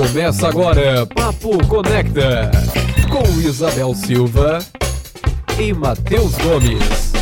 Começa 0.00 0.48
agora 0.48 1.04
Papo 1.04 1.58
Conecta 1.66 2.50
com 3.10 3.22
Isabel 3.38 3.94
Silva 3.94 4.58
e 5.58 5.74
Matheus 5.74 6.38
Gomes. 6.38 7.12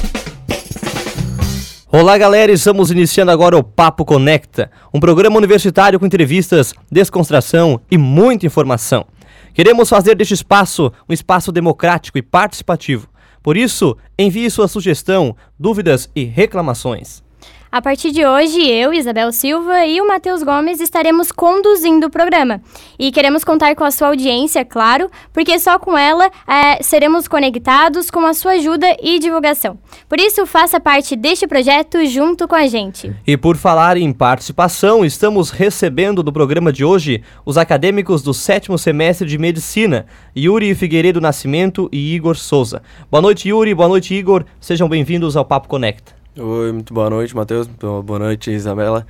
Olá, 1.91 2.17
galera, 2.17 2.53
estamos 2.53 2.93
iniciando 2.93 3.33
agora 3.33 3.59
o 3.59 3.65
Papo 3.65 4.05
Conecta, 4.05 4.71
um 4.95 5.01
programa 5.01 5.37
universitário 5.37 5.99
com 5.99 6.07
entrevistas, 6.07 6.73
descontração 6.89 7.81
e 7.91 7.99
muita 7.99 8.47
informação. 8.47 9.07
Queremos 9.53 9.89
fazer 9.89 10.15
deste 10.15 10.35
espaço 10.35 10.93
um 11.09 11.13
espaço 11.13 11.51
democrático 11.51 12.17
e 12.17 12.23
participativo. 12.23 13.09
Por 13.43 13.57
isso, 13.57 13.97
envie 14.17 14.49
sua 14.49 14.69
sugestão, 14.69 15.35
dúvidas 15.59 16.09
e 16.15 16.23
reclamações. 16.23 17.27
A 17.71 17.83
partir 17.83 18.13
de 18.13 18.25
hoje, 18.25 18.67
eu, 18.67 18.95
Isabel 18.95 19.31
Silva 19.31 19.85
e 19.85 20.01
o 20.01 20.09
Matheus 20.09 20.43
Gomes 20.43 20.81
estaremos 20.81 21.31
conduzindo 21.31 22.07
o 22.07 22.11
programa. 22.11 22.63
E 22.99 23.13
queremos 23.13 23.45
contar 23.45 23.75
com 23.75 23.85
a 23.85 23.91
sua 23.91 24.09
audiência, 24.09 24.65
claro, 24.65 25.11
porque 25.35 25.59
só 25.59 25.79
com 25.79 25.97
ela 25.97 26.31
é, 26.47 26.83
seremos 26.83 27.29
conectados 27.29 28.11
com 28.11 28.21
a 28.21 28.33
sua 28.33 28.53
ajuda 28.53 28.97
e 29.03 29.19
divulgação. 29.19 29.79
Por 30.09 30.19
isso, 30.19 30.47
faça 30.47 30.81
parte 30.81 31.15
deste 31.15 31.47
projeto 31.47 32.07
junto 32.07 32.49
com 32.49 32.55
a 32.55 32.67
gente. 32.67 33.15
E 33.27 33.37
por 33.37 33.55
falar 33.59 33.99
em 33.99 34.15
participação, 34.15 35.05
estamos 35.05 35.51
recebendo 35.51 36.23
no 36.23 36.33
programa 36.33 36.73
de 36.73 36.87
hoje 36.87 37.23
os 37.45 37.59
acadêmicos 37.59 38.23
do 38.23 38.33
sétimo 38.33 38.79
semestre 38.79 39.29
de 39.29 39.37
Medicina, 39.37 40.07
Yuri 40.35 40.75
Figueiredo 40.75 41.21
Nascimento 41.21 41.87
e 41.93 42.15
Igor 42.15 42.37
Souza. 42.37 42.83
Boa 43.11 43.21
noite, 43.21 43.51
Yuri. 43.51 43.75
Boa 43.75 43.91
noite, 43.91 44.15
Igor. 44.15 44.47
Sejam 44.59 44.89
bem-vindos 44.89 45.37
ao 45.37 45.45
Papo 45.45 45.69
Conecta. 45.69 46.17
Oi, 46.41 46.71
muito 46.71 46.95
boa 46.95 47.11
noite, 47.11 47.35
Matheus. 47.35 47.67
Boa 47.67 48.17
noite, 48.17 48.49
Isabela. 48.53 49.05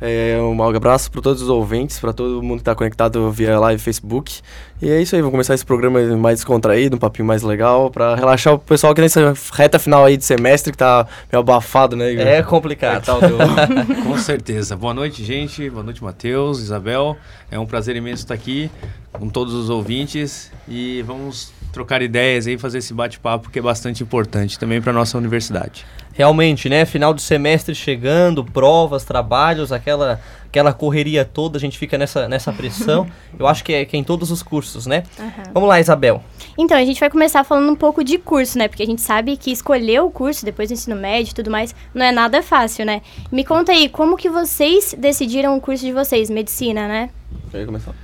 É, 0.00 0.38
um 0.40 0.62
abraço 0.62 1.10
para 1.10 1.20
todos 1.20 1.42
os 1.42 1.48
ouvintes, 1.48 1.98
para 1.98 2.12
todo 2.12 2.40
mundo 2.40 2.58
que 2.58 2.60
está 2.60 2.72
conectado 2.72 3.32
via 3.32 3.58
live 3.58 3.82
Facebook. 3.82 4.40
E 4.80 4.88
é 4.88 5.02
isso 5.02 5.16
aí, 5.16 5.20
vamos 5.20 5.32
começar 5.32 5.54
esse 5.54 5.66
programa 5.66 6.00
mais 6.16 6.38
descontraído, 6.38 6.94
um 6.94 6.98
papinho 7.00 7.26
mais 7.26 7.42
legal, 7.42 7.90
para 7.90 8.14
relaxar 8.14 8.54
o 8.54 8.58
pessoal 8.60 8.94
que 8.94 9.00
nessa 9.00 9.34
reta 9.52 9.76
final 9.76 10.04
aí 10.04 10.16
de 10.16 10.24
semestre 10.24 10.70
que 10.70 10.78
tá 10.78 11.04
meio 11.32 11.40
abafado, 11.40 11.96
né? 11.96 12.12
Igor? 12.12 12.24
É 12.24 12.42
complicado. 12.44 13.04
É, 13.10 13.94
Com 14.06 14.16
certeza. 14.16 14.76
Boa 14.76 14.94
noite, 14.94 15.24
gente. 15.24 15.68
Boa 15.68 15.82
noite, 15.82 16.02
Matheus, 16.02 16.60
Isabel. 16.60 17.16
É 17.50 17.58
um 17.58 17.66
prazer 17.66 17.96
imenso 17.96 18.22
estar 18.22 18.34
aqui 18.34 18.70
com 19.10 19.28
todos 19.28 19.52
os 19.52 19.68
ouvintes 19.68 20.52
e 20.68 21.02
vamos 21.02 21.52
trocar 21.72 22.00
ideias 22.00 22.46
aí, 22.46 22.56
fazer 22.56 22.78
esse 22.78 22.94
bate-papo 22.94 23.50
que 23.50 23.58
é 23.58 23.62
bastante 23.62 24.04
importante 24.04 24.60
também 24.60 24.80
para 24.80 24.92
nossa 24.92 25.18
universidade. 25.18 25.84
Realmente, 26.12 26.68
né? 26.68 26.84
Final 26.84 27.14
de 27.14 27.22
semestre 27.22 27.74
chegando, 27.74 28.44
provas, 28.44 29.04
trabalhos, 29.04 29.72
aquela, 29.72 30.20
aquela 30.48 30.72
correria 30.72 31.24
toda, 31.24 31.58
a 31.58 31.60
gente 31.60 31.78
fica 31.78 31.98
nessa, 31.98 32.28
nessa 32.28 32.52
pressão. 32.52 33.06
Eu 33.38 33.46
acho 33.46 33.62
que 33.62 33.72
é, 33.72 33.84
que 33.84 33.96
é 33.96 34.00
em 34.00 34.04
todos 34.04 34.30
os 34.30 34.42
cursos, 34.42 34.86
né? 34.86 35.02
Uhum. 35.18 35.52
Vamos 35.54 35.68
lá, 35.68 35.78
Isabel. 35.78 36.22
Então, 36.56 36.76
a 36.76 36.84
gente 36.84 36.98
vai 36.98 37.10
começar 37.10 37.44
falando 37.44 37.70
um 37.70 37.76
pouco 37.76 38.02
de 38.02 38.18
curso, 38.18 38.58
né? 38.58 38.66
Porque 38.66 38.82
a 38.82 38.86
gente 38.86 39.02
sabe 39.02 39.36
que 39.36 39.50
escolher 39.50 40.00
o 40.00 40.10
curso 40.10 40.44
depois 40.44 40.68
do 40.68 40.72
ensino 40.72 40.96
médio 40.96 41.30
e 41.30 41.34
tudo 41.34 41.50
mais 41.50 41.74
não 41.94 42.04
é 42.04 42.10
nada 42.10 42.42
fácil, 42.42 42.84
né? 42.84 43.02
Me 43.30 43.44
conta 43.44 43.72
aí, 43.72 43.88
como 43.88 44.16
que 44.16 44.28
vocês 44.28 44.94
decidiram 44.98 45.56
o 45.56 45.60
curso 45.60 45.84
de 45.84 45.92
vocês, 45.92 46.30
medicina, 46.30 46.88
né? 46.88 47.10
Quer 47.50 47.66
começar? 47.66 47.94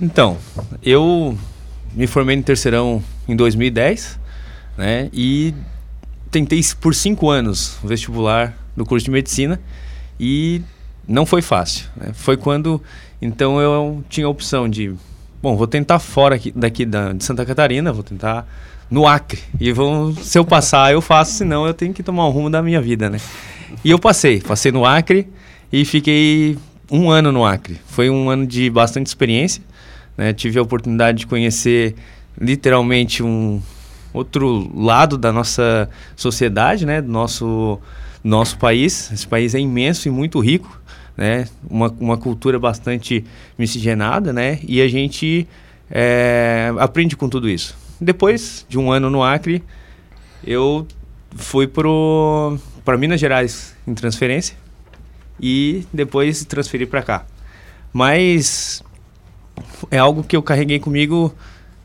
Então, 0.00 0.38
eu 0.82 1.36
me 1.94 2.06
formei 2.06 2.36
no 2.36 2.42
terceirão 2.42 3.02
em 3.28 3.34
2010, 3.34 4.18
né? 4.78 5.10
E 5.12 5.52
tentei 6.30 6.60
por 6.80 6.94
cinco 6.94 7.28
anos 7.28 7.76
o 7.82 7.88
vestibular 7.88 8.56
do 8.76 8.86
curso 8.86 9.04
de 9.04 9.10
medicina 9.10 9.60
e 10.18 10.62
não 11.06 11.26
foi 11.26 11.42
fácil. 11.42 11.86
Né? 11.96 12.10
Foi 12.12 12.36
quando 12.36 12.80
então 13.20 13.60
eu 13.60 14.02
tinha 14.08 14.26
a 14.26 14.28
opção 14.30 14.68
de, 14.68 14.92
bom, 15.40 15.56
vou 15.56 15.66
tentar 15.66 15.98
fora 15.98 16.34
aqui, 16.34 16.50
daqui 16.50 16.84
da, 16.84 17.12
de 17.12 17.24
Santa 17.24 17.46
Catarina, 17.46 17.92
vou 17.92 18.02
tentar 18.02 18.46
no 18.90 19.06
Acre. 19.06 19.38
E 19.60 19.72
se 20.22 20.38
eu 20.38 20.44
passar, 20.44 20.92
eu 20.92 21.00
faço, 21.00 21.34
senão 21.34 21.66
eu 21.66 21.72
tenho 21.72 21.94
que 21.94 22.02
tomar 22.02 22.26
o 22.26 22.30
rumo 22.30 22.50
da 22.50 22.60
minha 22.60 22.80
vida, 22.80 23.08
né? 23.08 23.18
E 23.84 23.90
eu 23.90 23.98
passei, 23.98 24.40
passei 24.40 24.72
no 24.72 24.84
Acre 24.84 25.28
e 25.72 25.84
fiquei 25.84 26.58
um 26.90 27.10
ano 27.10 27.30
no 27.30 27.44
Acre. 27.44 27.80
Foi 27.86 28.10
um 28.10 28.28
ano 28.28 28.46
de 28.46 28.68
bastante 28.68 29.06
experiência. 29.06 29.62
Né? 30.16 30.32
Tive 30.32 30.58
a 30.58 30.62
oportunidade 30.62 31.18
de 31.18 31.26
conhecer 31.26 31.94
literalmente 32.38 33.22
um, 33.22 33.62
outro 34.12 34.70
lado 34.74 35.16
da 35.16 35.32
nossa 35.32 35.88
sociedade, 36.14 36.84
né, 36.84 37.00
do 37.00 37.10
nosso, 37.10 37.78
nosso 38.22 38.58
país. 38.58 39.10
Esse 39.12 39.26
país 39.26 39.54
é 39.54 39.58
imenso 39.58 40.08
e 40.08 40.10
muito 40.10 40.38
rico, 40.38 40.80
né, 41.16 41.46
uma, 41.68 41.88
uma 42.00 42.16
cultura 42.16 42.58
bastante 42.58 43.24
miscigenada, 43.58 44.32
né, 44.32 44.58
e 44.66 44.80
a 44.80 44.88
gente 44.88 45.46
é, 45.90 46.72
aprende 46.78 47.16
com 47.16 47.28
tudo 47.28 47.48
isso. 47.48 47.76
Depois 48.00 48.66
de 48.68 48.78
um 48.78 48.90
ano 48.90 49.10
no 49.10 49.22
Acre, 49.22 49.62
eu 50.44 50.86
fui 51.36 51.66
para 51.66 52.98
Minas 52.98 53.20
Gerais 53.20 53.76
em 53.86 53.94
transferência 53.94 54.56
e 55.40 55.86
depois 55.92 56.44
transferi 56.44 56.86
para 56.86 57.02
cá. 57.02 57.26
Mas 57.92 58.82
é 59.90 59.98
algo 59.98 60.24
que 60.24 60.36
eu 60.36 60.42
carreguei 60.42 60.78
comigo 60.78 61.34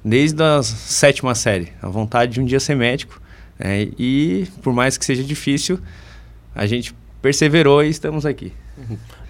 desde 0.03 0.41
a 0.41 0.63
sétima 0.63 1.35
série, 1.35 1.71
a 1.81 1.89
vontade 1.89 2.33
de 2.33 2.41
um 2.41 2.45
dia 2.45 2.59
ser 2.59 2.75
médico. 2.75 3.21
Né? 3.59 3.89
E 3.97 4.47
por 4.61 4.73
mais 4.73 4.97
que 4.97 5.05
seja 5.05 5.23
difícil, 5.23 5.79
a 6.55 6.65
gente 6.65 6.95
perseverou 7.21 7.83
e 7.83 7.89
estamos 7.89 8.25
aqui. 8.25 8.53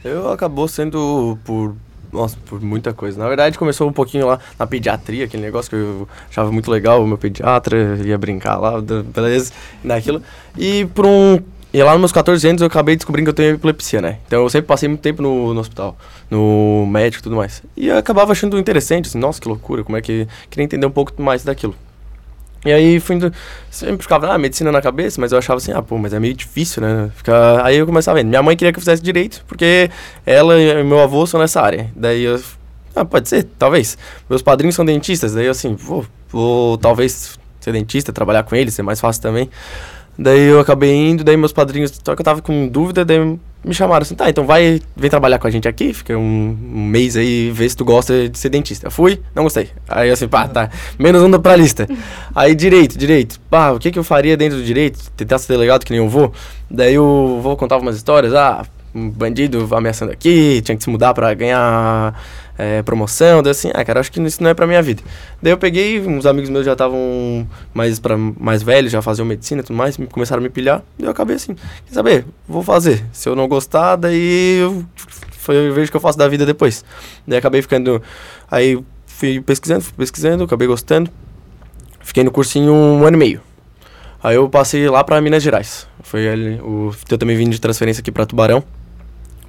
Eu 0.07 0.31
acabou 0.31 0.67
sendo 0.67 1.37
por 1.43 1.75
nossa, 2.11 2.37
por 2.45 2.61
muita 2.61 2.93
coisa. 2.93 3.19
Na 3.19 3.27
verdade, 3.27 3.57
começou 3.57 3.87
um 3.87 3.93
pouquinho 3.93 4.27
lá 4.27 4.39
na 4.57 4.65
pediatria, 4.65 5.25
aquele 5.25 5.43
negócio 5.43 5.69
que 5.69 5.75
eu 5.75 6.07
achava 6.29 6.51
muito 6.51 6.71
legal, 6.71 7.03
o 7.03 7.07
meu 7.07 7.17
pediatra 7.17 7.99
ia 8.03 8.17
brincar 8.17 8.57
lá, 8.57 8.81
beleza, 8.81 9.51
naquilo. 9.83 10.21
E 10.57 10.85
por 10.93 11.05
um 11.05 11.39
e 11.73 11.83
lá 11.83 11.91
nos 11.91 11.99
meus 11.99 12.11
14 12.13 12.47
anos 12.47 12.61
eu 12.61 12.67
acabei 12.67 12.95
descobrindo 12.95 13.25
que 13.25 13.29
eu 13.31 13.35
tenho 13.35 13.55
epilepsia, 13.55 14.01
né? 14.01 14.19
Então 14.25 14.41
eu 14.41 14.49
sempre 14.49 14.67
passei 14.67 14.87
muito 14.87 15.01
tempo 15.01 15.21
no, 15.21 15.53
no 15.53 15.59
hospital, 15.59 15.97
no 16.31 16.85
médico 16.87 17.21
e 17.21 17.23
tudo 17.23 17.35
mais. 17.35 17.61
E 17.75 17.89
eu 17.89 17.97
acabava 17.97 18.31
achando 18.31 18.57
interessante, 18.57 19.09
assim, 19.09 19.19
nossa, 19.19 19.41
que 19.41 19.47
loucura, 19.47 19.83
como 19.83 19.97
é 19.97 20.01
que. 20.01 20.27
Queria 20.49 20.63
entender 20.63 20.85
um 20.85 20.91
pouco 20.91 21.21
mais 21.21 21.43
daquilo. 21.43 21.75
E 22.65 22.71
aí 22.71 22.99
fui 22.99 23.15
indo, 23.15 23.31
sempre 23.69 24.01
ficava, 24.01 24.33
ah, 24.33 24.37
medicina 24.37 24.71
na 24.71 24.81
cabeça, 24.81 25.21
mas 25.21 25.31
eu 25.31 25.37
achava 25.37 25.57
assim, 25.57 25.71
ah, 25.71 25.81
pô, 25.81 25.97
mas 25.97 26.13
é 26.13 26.19
meio 26.19 26.33
difícil, 26.33 26.81
né? 26.81 27.09
Ficar... 27.15 27.65
Aí 27.65 27.77
eu 27.77 27.85
começava 27.85 28.17
vendo. 28.17 28.27
Minha 28.27 28.43
mãe 28.43 28.57
queria 28.57 28.71
que 28.73 28.77
eu 28.77 28.81
fizesse 28.81 29.01
direito, 29.01 29.43
porque 29.47 29.89
ela 30.25 30.59
e 30.59 30.83
meu 30.83 30.99
avô 30.99 31.25
são 31.25 31.39
nessa 31.39 31.61
área. 31.61 31.91
Daí 31.95 32.23
eu, 32.23 32.41
ah, 32.95 33.05
pode 33.05 33.29
ser, 33.29 33.43
talvez. 33.57 33.97
Meus 34.29 34.41
padrinhos 34.41 34.75
são 34.75 34.83
dentistas, 34.83 35.33
daí 35.33 35.45
eu 35.45 35.51
assim, 35.51 35.75
vou, 35.75 36.05
vou 36.29 36.77
talvez 36.77 37.37
ser 37.59 37.71
dentista, 37.71 38.11
trabalhar 38.11 38.43
com 38.43 38.55
eles, 38.55 38.73
ser 38.73 38.83
mais 38.83 38.99
fácil 38.99 39.21
também. 39.21 39.49
Daí 40.17 40.47
eu 40.47 40.59
acabei 40.59 40.95
indo, 40.95 41.23
daí 41.23 41.37
meus 41.37 41.53
padrinhos, 41.53 41.93
só 42.03 42.15
que 42.15 42.21
eu 42.21 42.25
tava 42.25 42.41
com 42.41 42.67
dúvida, 42.67 43.05
daí 43.05 43.37
me 43.63 43.73
chamaram 43.73 44.03
assim, 44.03 44.15
tá, 44.15 44.29
então 44.29 44.45
vai, 44.45 44.81
vem 44.95 45.09
trabalhar 45.09 45.39
com 45.39 45.47
a 45.47 45.51
gente 45.51 45.67
aqui, 45.67 45.93
fica 45.93 46.17
um, 46.17 46.57
um 46.73 46.85
mês 46.85 47.17
aí, 47.17 47.51
vê 47.51 47.67
se 47.67 47.75
tu 47.75 47.83
gosta 47.83 48.29
de 48.29 48.37
ser 48.37 48.49
dentista. 48.49 48.87
Eu 48.87 48.91
fui, 48.91 49.21
não 49.35 49.43
gostei. 49.43 49.69
Aí 49.87 50.09
assim, 50.09 50.27
pá, 50.27 50.47
tá, 50.47 50.69
menos 50.97 51.21
um 51.21 51.31
pra 51.39 51.55
lista. 51.55 51.87
Aí 52.33 52.53
direito, 52.55 52.97
direito, 52.97 53.39
pá, 53.49 53.71
o 53.71 53.79
que 53.79 53.91
que 53.91 53.99
eu 53.99 54.03
faria 54.03 54.37
dentro 54.37 54.57
do 54.57 54.63
direito? 54.63 55.11
Tentar 55.11 55.39
ser 55.39 55.53
delegado 55.53 55.83
que 55.83 55.91
nem 55.91 55.99
eu 55.99 56.07
vou. 56.07 56.31
Daí 56.69 56.97
o 56.97 57.39
vou 57.41 57.57
contava 57.57 57.81
umas 57.81 57.95
histórias, 57.95 58.33
ah, 58.33 58.65
um 58.97 59.09
bandido 59.09 59.67
ameaçando 59.75 60.11
aqui, 60.11 60.61
tinha 60.63 60.75
que 60.75 60.83
se 60.83 60.89
mudar 60.89 61.13
pra 61.13 61.33
ganhar 61.33 62.19
é, 62.57 62.81
promoção, 62.81 63.43
daí 63.43 63.51
assim, 63.51 63.69
ah, 63.73 63.85
cara, 63.85 63.99
acho 63.99 64.11
que 64.11 64.19
isso 64.21 64.41
não 64.41 64.49
é 64.49 64.53
pra 64.53 64.65
minha 64.65 64.81
vida. 64.81 65.03
Daí 65.41 65.53
eu 65.53 65.57
peguei, 65.57 65.99
uns 66.01 66.25
amigos 66.25 66.49
meus 66.49 66.65
já 66.65 66.73
estavam 66.73 67.47
mais, 67.73 68.01
mais 68.39 68.63
velhos, 68.63 68.91
já 68.91 69.01
faziam 69.01 69.25
medicina 69.25 69.61
e 69.61 69.63
tudo 69.63 69.75
mais, 69.75 69.97
começaram 70.11 70.41
a 70.41 70.43
me 70.43 70.49
pilhar, 70.49 70.81
daí 70.97 71.07
eu 71.07 71.11
acabei 71.11 71.35
assim, 71.35 71.53
quer 71.53 71.93
saber, 71.93 72.25
vou 72.47 72.63
fazer. 72.63 73.05
Se 73.11 73.29
eu 73.29 73.35
não 73.35 73.47
gostar, 73.47 73.95
daí 73.95 74.59
eu, 74.59 74.83
eu 75.49 75.73
vejo 75.73 75.89
o 75.89 75.91
que 75.91 75.97
eu 75.97 76.01
faço 76.01 76.17
da 76.17 76.27
vida 76.27 76.45
depois. 76.45 76.83
Daí 77.27 77.37
acabei 77.37 77.61
ficando, 77.61 78.01
aí 78.49 78.79
fui 79.05 79.39
pesquisando, 79.41 79.81
fui 79.81 79.93
pesquisando, 79.95 80.43
acabei 80.43 80.67
gostando, 80.67 81.11
fiquei 82.01 82.23
no 82.23 82.31
cursinho 82.31 82.73
um 82.73 83.05
ano 83.05 83.15
e 83.15 83.19
meio. 83.19 83.41
Aí 84.23 84.35
eu 84.35 84.49
passei 84.49 84.89
lá 84.89 85.03
para 85.03 85.21
Minas 85.21 85.43
Gerais. 85.43 85.87
Foi 86.01 86.27
ali, 86.27 86.59
o, 86.61 86.91
eu 87.09 87.17
também 87.17 87.37
vim 87.37 87.49
de 87.49 87.61
transferência 87.61 88.01
aqui 88.01 88.11
para 88.11 88.25
Tubarão. 88.25 88.63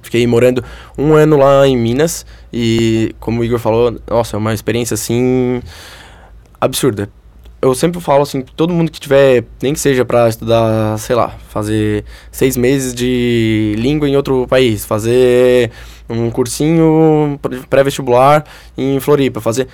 Fiquei 0.01 0.25
morando 0.25 0.63
um 0.97 1.13
ano 1.13 1.37
lá 1.37 1.67
em 1.67 1.77
Minas 1.77 2.25
e, 2.51 3.15
como 3.19 3.41
o 3.41 3.43
Igor 3.43 3.59
falou, 3.59 3.99
nossa, 4.07 4.35
é 4.35 4.39
uma 4.39 4.53
experiência 4.53 4.93
assim 4.93 5.61
absurda. 6.59 7.09
Eu 7.61 7.75
sempre 7.75 7.99
falo 7.99 8.21
assim, 8.23 8.41
todo 8.41 8.73
mundo 8.73 8.89
que 8.89 9.01
tiver, 9.01 9.43
nem 9.61 9.73
que 9.73 9.79
seja 9.79 10.05
para 10.05 10.29
estudar, 10.29 10.97
sei 10.97 11.13
lá, 11.15 11.35
fazer 11.49 12.05
seis 12.31 12.55
meses 12.55 12.93
de 12.93 13.75
língua 13.77 14.07
em 14.07 14.15
outro 14.15 14.47
país, 14.47 14.85
fazer 14.85 15.69
um 16.09 16.31
cursinho 16.31 17.37
pré-vestibular 17.69 18.45
em 18.77 18.97
Floripa, 19.01 19.41
fazer 19.41 19.67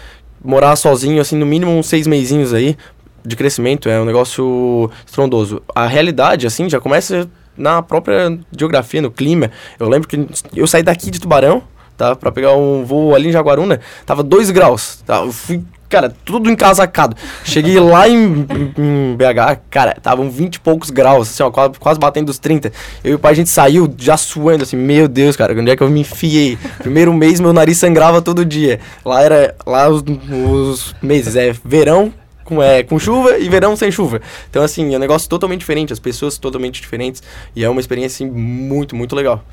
morar 0.43 0.75
sozinho, 0.75 1.21
assim, 1.21 1.37
no 1.37 1.45
mínimo 1.45 1.71
uns 1.71 1.87
seis 1.87 2.07
meizinhos 2.07 2.53
aí 2.53 2.75
de 3.23 3.35
crescimento, 3.35 3.87
é 3.89 3.99
um 3.99 4.05
negócio 4.05 4.89
estrondoso. 5.05 5.61
A 5.73 5.87
realidade, 5.87 6.45
assim, 6.45 6.69
já 6.69 6.79
começa 6.79 7.29
na 7.57 7.81
própria 7.81 8.37
geografia, 8.57 9.01
no 9.01 9.11
clima. 9.11 9.51
Eu 9.79 9.89
lembro 9.89 10.07
que 10.07 10.27
eu 10.55 10.67
saí 10.67 10.83
daqui 10.83 11.09
de 11.11 11.19
Tubarão, 11.19 11.63
tá? 11.97 12.15
Pra 12.15 12.31
pegar 12.31 12.53
um 12.53 12.83
voo 12.83 13.15
ali 13.15 13.29
em 13.29 13.31
Jaguaruna, 13.31 13.79
tava 14.05 14.23
2 14.23 14.51
graus, 14.51 15.01
tá? 15.05 15.17
Eu 15.17 15.31
fui, 15.31 15.63
cara, 15.89 16.13
tudo 16.23 16.49
encasacado. 16.49 17.15
Cheguei 17.43 17.79
lá 17.79 18.07
em, 18.07 18.45
em 18.77 19.15
BH, 19.15 19.61
cara, 19.69 19.95
estavam 19.97 20.29
20 20.29 20.55
e 20.55 20.59
poucos 20.59 20.89
graus, 20.89 21.29
assim, 21.29 21.43
ó, 21.43 21.51
quase, 21.51 21.73
quase 21.79 21.99
batendo 21.99 22.29
os 22.29 22.39
30. 22.39 22.71
Eu 23.03 23.11
e 23.11 23.15
o 23.15 23.19
pai, 23.19 23.31
a 23.31 23.35
gente 23.35 23.49
saiu 23.49 23.93
já 23.97 24.17
suando, 24.17 24.63
assim, 24.63 24.77
meu 24.77 25.07
Deus, 25.07 25.35
cara, 25.35 25.53
onde 25.53 25.71
é 25.71 25.75
que 25.75 25.83
eu 25.83 25.89
me 25.89 26.01
enfiei? 26.01 26.57
Primeiro 26.79 27.13
mês, 27.13 27.39
meu 27.39 27.53
nariz 27.53 27.77
sangrava 27.77 28.21
todo 28.21 28.45
dia. 28.45 28.79
Lá 29.03 29.21
era, 29.21 29.55
lá 29.65 29.87
os, 29.89 30.03
os 30.03 30.95
meses, 31.01 31.35
é 31.35 31.53
verão, 31.63 32.13
com, 32.45 32.63
é, 32.63 32.83
com 32.83 32.97
chuva 32.97 33.37
e 33.37 33.49
verão 33.49 33.75
sem 33.75 33.91
chuva. 33.91 34.21
Então, 34.49 34.63
assim, 34.63 34.93
é 34.93 34.97
um 34.97 34.99
negócio 34.99 35.27
totalmente 35.27 35.59
diferente, 35.59 35.91
as 35.91 35.99
pessoas 35.99 36.37
totalmente 36.37 36.79
diferentes. 36.79 37.21
E 37.53 37.65
é 37.65 37.69
uma 37.69 37.81
experiência, 37.81 38.25
assim, 38.25 38.33
muito, 38.33 38.95
muito 38.95 39.13
legal. 39.13 39.43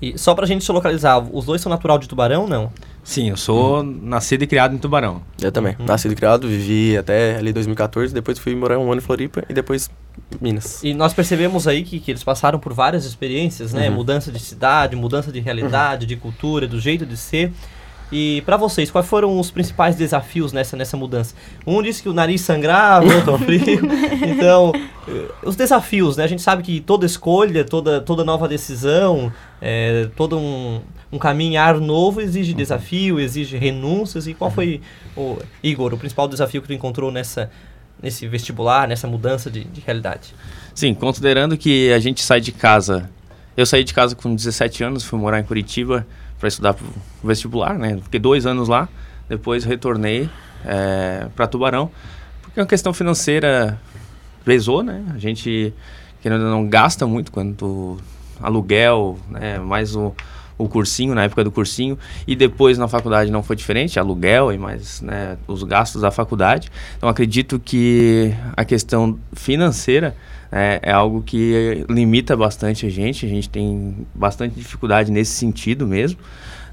E 0.00 0.16
só 0.16 0.34
pra 0.34 0.46
gente 0.46 0.64
se 0.64 0.72
localizar, 0.72 1.18
os 1.18 1.44
dois 1.44 1.60
são 1.60 1.70
natural 1.70 1.98
de 1.98 2.08
Tubarão, 2.08 2.46
não? 2.46 2.72
Sim, 3.02 3.30
eu 3.30 3.36
sou 3.36 3.82
nascido 3.82 4.42
e 4.42 4.46
criado 4.46 4.74
em 4.74 4.78
Tubarão. 4.78 5.22
Eu 5.40 5.50
também. 5.50 5.76
Nascido 5.78 6.12
e 6.12 6.14
criado, 6.14 6.46
vivi 6.46 6.96
até 6.96 7.36
ali 7.36 7.52
2014, 7.52 8.14
depois 8.14 8.38
fui 8.38 8.54
morar 8.54 8.78
um 8.78 8.92
ano 8.92 9.00
em 9.00 9.04
Floripa 9.04 9.44
e 9.48 9.54
depois 9.54 9.90
Minas. 10.40 10.82
E 10.84 10.94
nós 10.94 11.12
percebemos 11.12 11.66
aí 11.66 11.82
que, 11.82 11.98
que 11.98 12.10
eles 12.10 12.22
passaram 12.22 12.58
por 12.58 12.72
várias 12.72 13.04
experiências, 13.04 13.72
né? 13.72 13.88
Uhum. 13.88 13.96
Mudança 13.96 14.30
de 14.30 14.38
cidade, 14.38 14.94
mudança 14.94 15.32
de 15.32 15.40
realidade, 15.40 16.06
de 16.06 16.16
cultura, 16.16 16.66
do 16.66 16.78
jeito 16.80 17.04
de 17.04 17.16
ser. 17.16 17.52
E 18.10 18.42
pra 18.42 18.56
vocês, 18.56 18.90
quais 18.90 19.06
foram 19.06 19.38
os 19.38 19.50
principais 19.50 19.94
desafios 19.94 20.52
nessa, 20.52 20.76
nessa 20.76 20.96
mudança? 20.96 21.34
Um 21.66 21.82
disse 21.82 22.02
que 22.02 22.08
o 22.08 22.12
nariz 22.14 22.40
sangrava, 22.40 23.06
outro 23.14 23.36
frio. 23.44 23.82
Então, 24.26 24.72
eh, 25.06 25.28
os 25.44 25.56
desafios, 25.56 26.16
né? 26.16 26.24
A 26.24 26.26
gente 26.26 26.40
sabe 26.40 26.62
que 26.62 26.80
toda 26.80 27.04
escolha, 27.04 27.64
toda, 27.64 28.00
toda 28.00 28.24
nova 28.24 28.48
decisão, 28.48 29.30
é, 29.60 30.08
todo 30.16 30.38
um, 30.38 30.80
um 31.12 31.18
caminhar 31.18 31.78
novo 31.78 32.22
exige 32.22 32.54
desafio, 32.54 33.20
exige 33.20 33.58
renúncias. 33.58 34.26
E 34.26 34.32
qual 34.32 34.50
foi, 34.50 34.80
o, 35.14 35.36
Igor, 35.62 35.92
o 35.92 35.98
principal 35.98 36.26
desafio 36.26 36.62
que 36.62 36.68
tu 36.68 36.72
encontrou 36.72 37.12
nessa, 37.12 37.50
nesse 38.02 38.26
vestibular, 38.26 38.88
nessa 38.88 39.06
mudança 39.06 39.50
de, 39.50 39.64
de 39.64 39.82
realidade? 39.82 40.34
Sim, 40.74 40.94
considerando 40.94 41.58
que 41.58 41.92
a 41.92 41.98
gente 41.98 42.22
sai 42.22 42.40
de 42.40 42.52
casa. 42.52 43.10
Eu 43.54 43.66
saí 43.66 43.84
de 43.84 43.92
casa 43.92 44.14
com 44.14 44.34
17 44.34 44.84
anos, 44.84 45.04
fui 45.04 45.18
morar 45.18 45.40
em 45.40 45.42
Curitiba 45.42 46.06
para 46.38 46.48
estudar 46.48 46.74
pro 46.74 46.86
vestibular, 47.22 47.78
né? 47.78 47.98
Fiquei 48.02 48.20
dois 48.20 48.46
anos 48.46 48.68
lá, 48.68 48.88
depois 49.28 49.64
retornei 49.64 50.28
é, 50.64 51.26
para 51.34 51.46
Tubarão, 51.46 51.90
porque 52.42 52.60
a 52.60 52.66
questão 52.66 52.92
financeira 52.92 53.80
pesou, 54.44 54.82
né? 54.82 55.04
A 55.14 55.18
gente, 55.18 55.74
ou 56.24 56.30
não, 56.30 56.66
gasta 56.68 57.06
muito 57.06 57.30
quando 57.32 57.98
aluguel, 58.40 59.18
né? 59.28 59.58
Mais 59.58 59.94
o, 59.94 60.14
o 60.58 60.68
cursinho, 60.68 61.14
na 61.14 61.22
época 61.24 61.44
do 61.44 61.50
cursinho, 61.52 61.96
e 62.26 62.34
depois 62.34 62.76
na 62.76 62.88
faculdade 62.88 63.30
não 63.30 63.42
foi 63.42 63.54
diferente, 63.54 63.98
aluguel 63.98 64.52
e 64.52 64.58
mais 64.58 65.00
né, 65.00 65.38
os 65.46 65.62
gastos 65.62 66.02
da 66.02 66.10
faculdade. 66.10 66.70
Então 66.96 67.08
acredito 67.08 67.58
que 67.58 68.34
a 68.56 68.64
questão 68.64 69.18
financeira 69.32 70.16
é, 70.50 70.80
é 70.82 70.92
algo 70.92 71.22
que 71.22 71.86
limita 71.88 72.36
bastante 72.36 72.84
a 72.86 72.90
gente, 72.90 73.24
a 73.24 73.28
gente 73.28 73.48
tem 73.48 74.06
bastante 74.14 74.54
dificuldade 74.54 75.12
nesse 75.12 75.32
sentido 75.32 75.86
mesmo, 75.86 76.18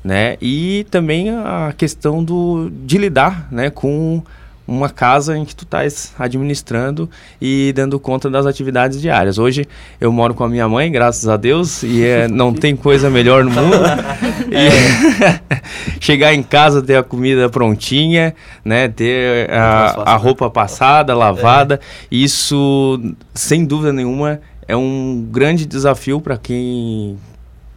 né? 0.03 0.37
E 0.41 0.85
também 0.89 1.29
a 1.29 1.73
questão 1.77 2.23
do, 2.23 2.69
de 2.69 2.97
lidar 2.97 3.47
né, 3.51 3.69
com 3.69 4.23
uma 4.67 4.89
casa 4.89 5.37
em 5.37 5.45
que 5.45 5.55
tu 5.55 5.63
estás 5.63 6.13
administrando 6.17 7.09
e 7.41 7.71
dando 7.75 7.99
conta 7.99 8.29
das 8.29 8.45
atividades 8.45 8.99
diárias. 8.99 9.37
Hoje 9.37 9.67
eu 10.01 10.11
moro 10.11 10.33
com 10.33 10.43
a 10.43 10.49
minha 10.49 10.67
mãe, 10.67 10.91
graças 10.91 11.27
a 11.27 11.37
Deus, 11.37 11.83
e 11.83 12.03
é, 12.03 12.27
não 12.27 12.53
tem 12.53 12.75
coisa 12.75 13.09
melhor 13.09 13.43
no 13.43 13.51
mundo. 13.51 13.75
E 14.47 14.69
chegar 15.99 16.33
em 16.33 16.43
casa, 16.43 16.81
ter 16.81 16.95
a 16.95 17.03
comida 17.03 17.49
prontinha, 17.49 18.35
né, 18.63 18.87
ter 18.87 19.49
a, 19.49 20.13
a 20.13 20.15
roupa 20.15 20.49
passada, 20.51 21.15
lavada, 21.15 21.79
isso 22.11 23.01
sem 23.33 23.65
dúvida 23.65 23.91
nenhuma 23.91 24.39
é 24.67 24.75
um 24.75 25.27
grande 25.31 25.65
desafio 25.65 26.21
para 26.21 26.37
quem 26.37 27.17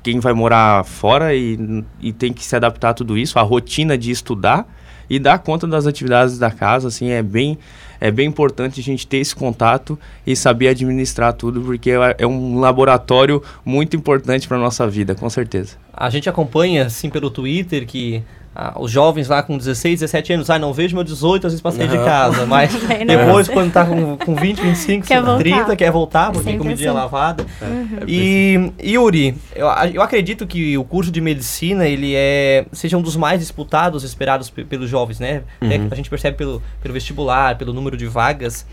quem 0.03 0.21
vai 0.21 0.33
morar 0.33 0.85
fora 0.85 1.35
e, 1.35 1.85
e 2.01 2.13
tem 2.13 2.33
que 2.33 2.45
se 2.45 2.55
adaptar 2.55 2.91
a 2.91 2.95
tudo 2.95 3.19
isso, 3.19 3.39
a 3.39 3.43
rotina 3.43 3.99
de 3.99 4.11
estudar 4.11 4.67
e 5.09 5.19
dar 5.19 5.39
conta 5.39 5.67
das 5.67 5.87
atividades 5.87 6.39
da 6.39 6.51
casa, 6.51 6.89
assim, 6.89 7.11
é 7.11 7.23
bem 7.23 7.59
é 8.01 8.13
bem 8.13 8.29
importante 8.29 8.81
a 8.81 8.83
gente 8.83 9.07
ter 9.07 9.17
esse 9.17 9.35
contato 9.35 9.99
e 10.25 10.37
saber 10.37 10.69
administrar 10.69 11.33
tudo, 11.33 11.61
porque 11.61 11.91
é 11.91 12.17
é 12.19 12.27
um 12.27 12.59
laboratório 12.61 13.43
muito 13.65 13.97
importante 13.97 14.47
para 14.47 14.57
nossa 14.57 14.87
vida, 14.87 15.15
com 15.15 15.29
certeza. 15.29 15.77
A 15.93 16.09
gente 16.11 16.29
acompanha, 16.29 16.87
assim, 16.87 17.11
pelo 17.11 17.29
Twitter 17.29 17.87
que 17.87 18.23
ah, 18.61 18.75
os 18.81 18.91
jovens 18.91 19.29
lá 19.29 19.41
com 19.41 19.57
16, 19.57 20.01
17 20.01 20.33
anos, 20.33 20.51
ah, 20.51 20.59
não 20.59 20.73
vejo 20.73 20.97
meu 20.97 21.05
18, 21.05 21.47
às 21.47 21.53
vezes 21.53 21.63
pra 21.63 21.71
sair 21.71 21.87
de 21.89 21.97
casa, 21.99 22.45
mas 22.45 22.73
não. 22.83 23.07
depois, 23.07 23.49
quando 23.49 23.73
tá 23.73 23.85
com, 23.85 24.17
com 24.17 24.35
20, 24.35 24.61
25, 24.61 25.07
Quer 25.07 25.23
voltar. 25.23 25.39
30, 25.39 25.77
quer 25.77 25.93
voltar, 25.93 26.33
porque 26.33 26.43
tem 26.45 26.53
Sempre 26.55 26.59
comidinha 26.67 26.91
assim. 26.91 26.99
lavada. 26.99 27.47
É 27.63 28.05
E, 28.09 28.73
Yuri, 28.83 29.37
eu, 29.55 29.67
eu 29.95 30.03
acredito 30.03 30.45
que 30.45 30.77
o 30.77 30.83
curso 30.83 31.13
de 31.13 31.21
medicina, 31.21 31.87
ele 31.87 32.15
é, 32.17 32.67
seja 32.73 32.97
um 32.99 33.03
dos 33.03 33.15
mais 33.15 33.39
disputados, 33.39 34.03
esperados 34.03 34.51
pe- 34.51 34.65
pelos 34.65 34.91
jovens, 34.91 35.21
né? 35.21 35.43
Uhum. 35.63 35.87
A 35.91 35.95
gente 35.95 36.11
percebe 36.11 36.37
pelo, 36.37 36.61
pelo 36.83 36.93
vestibular, 36.95 37.57
pelo 37.57 37.73
número 37.73 37.97
de 37.97 38.07
vagas. 38.07 38.67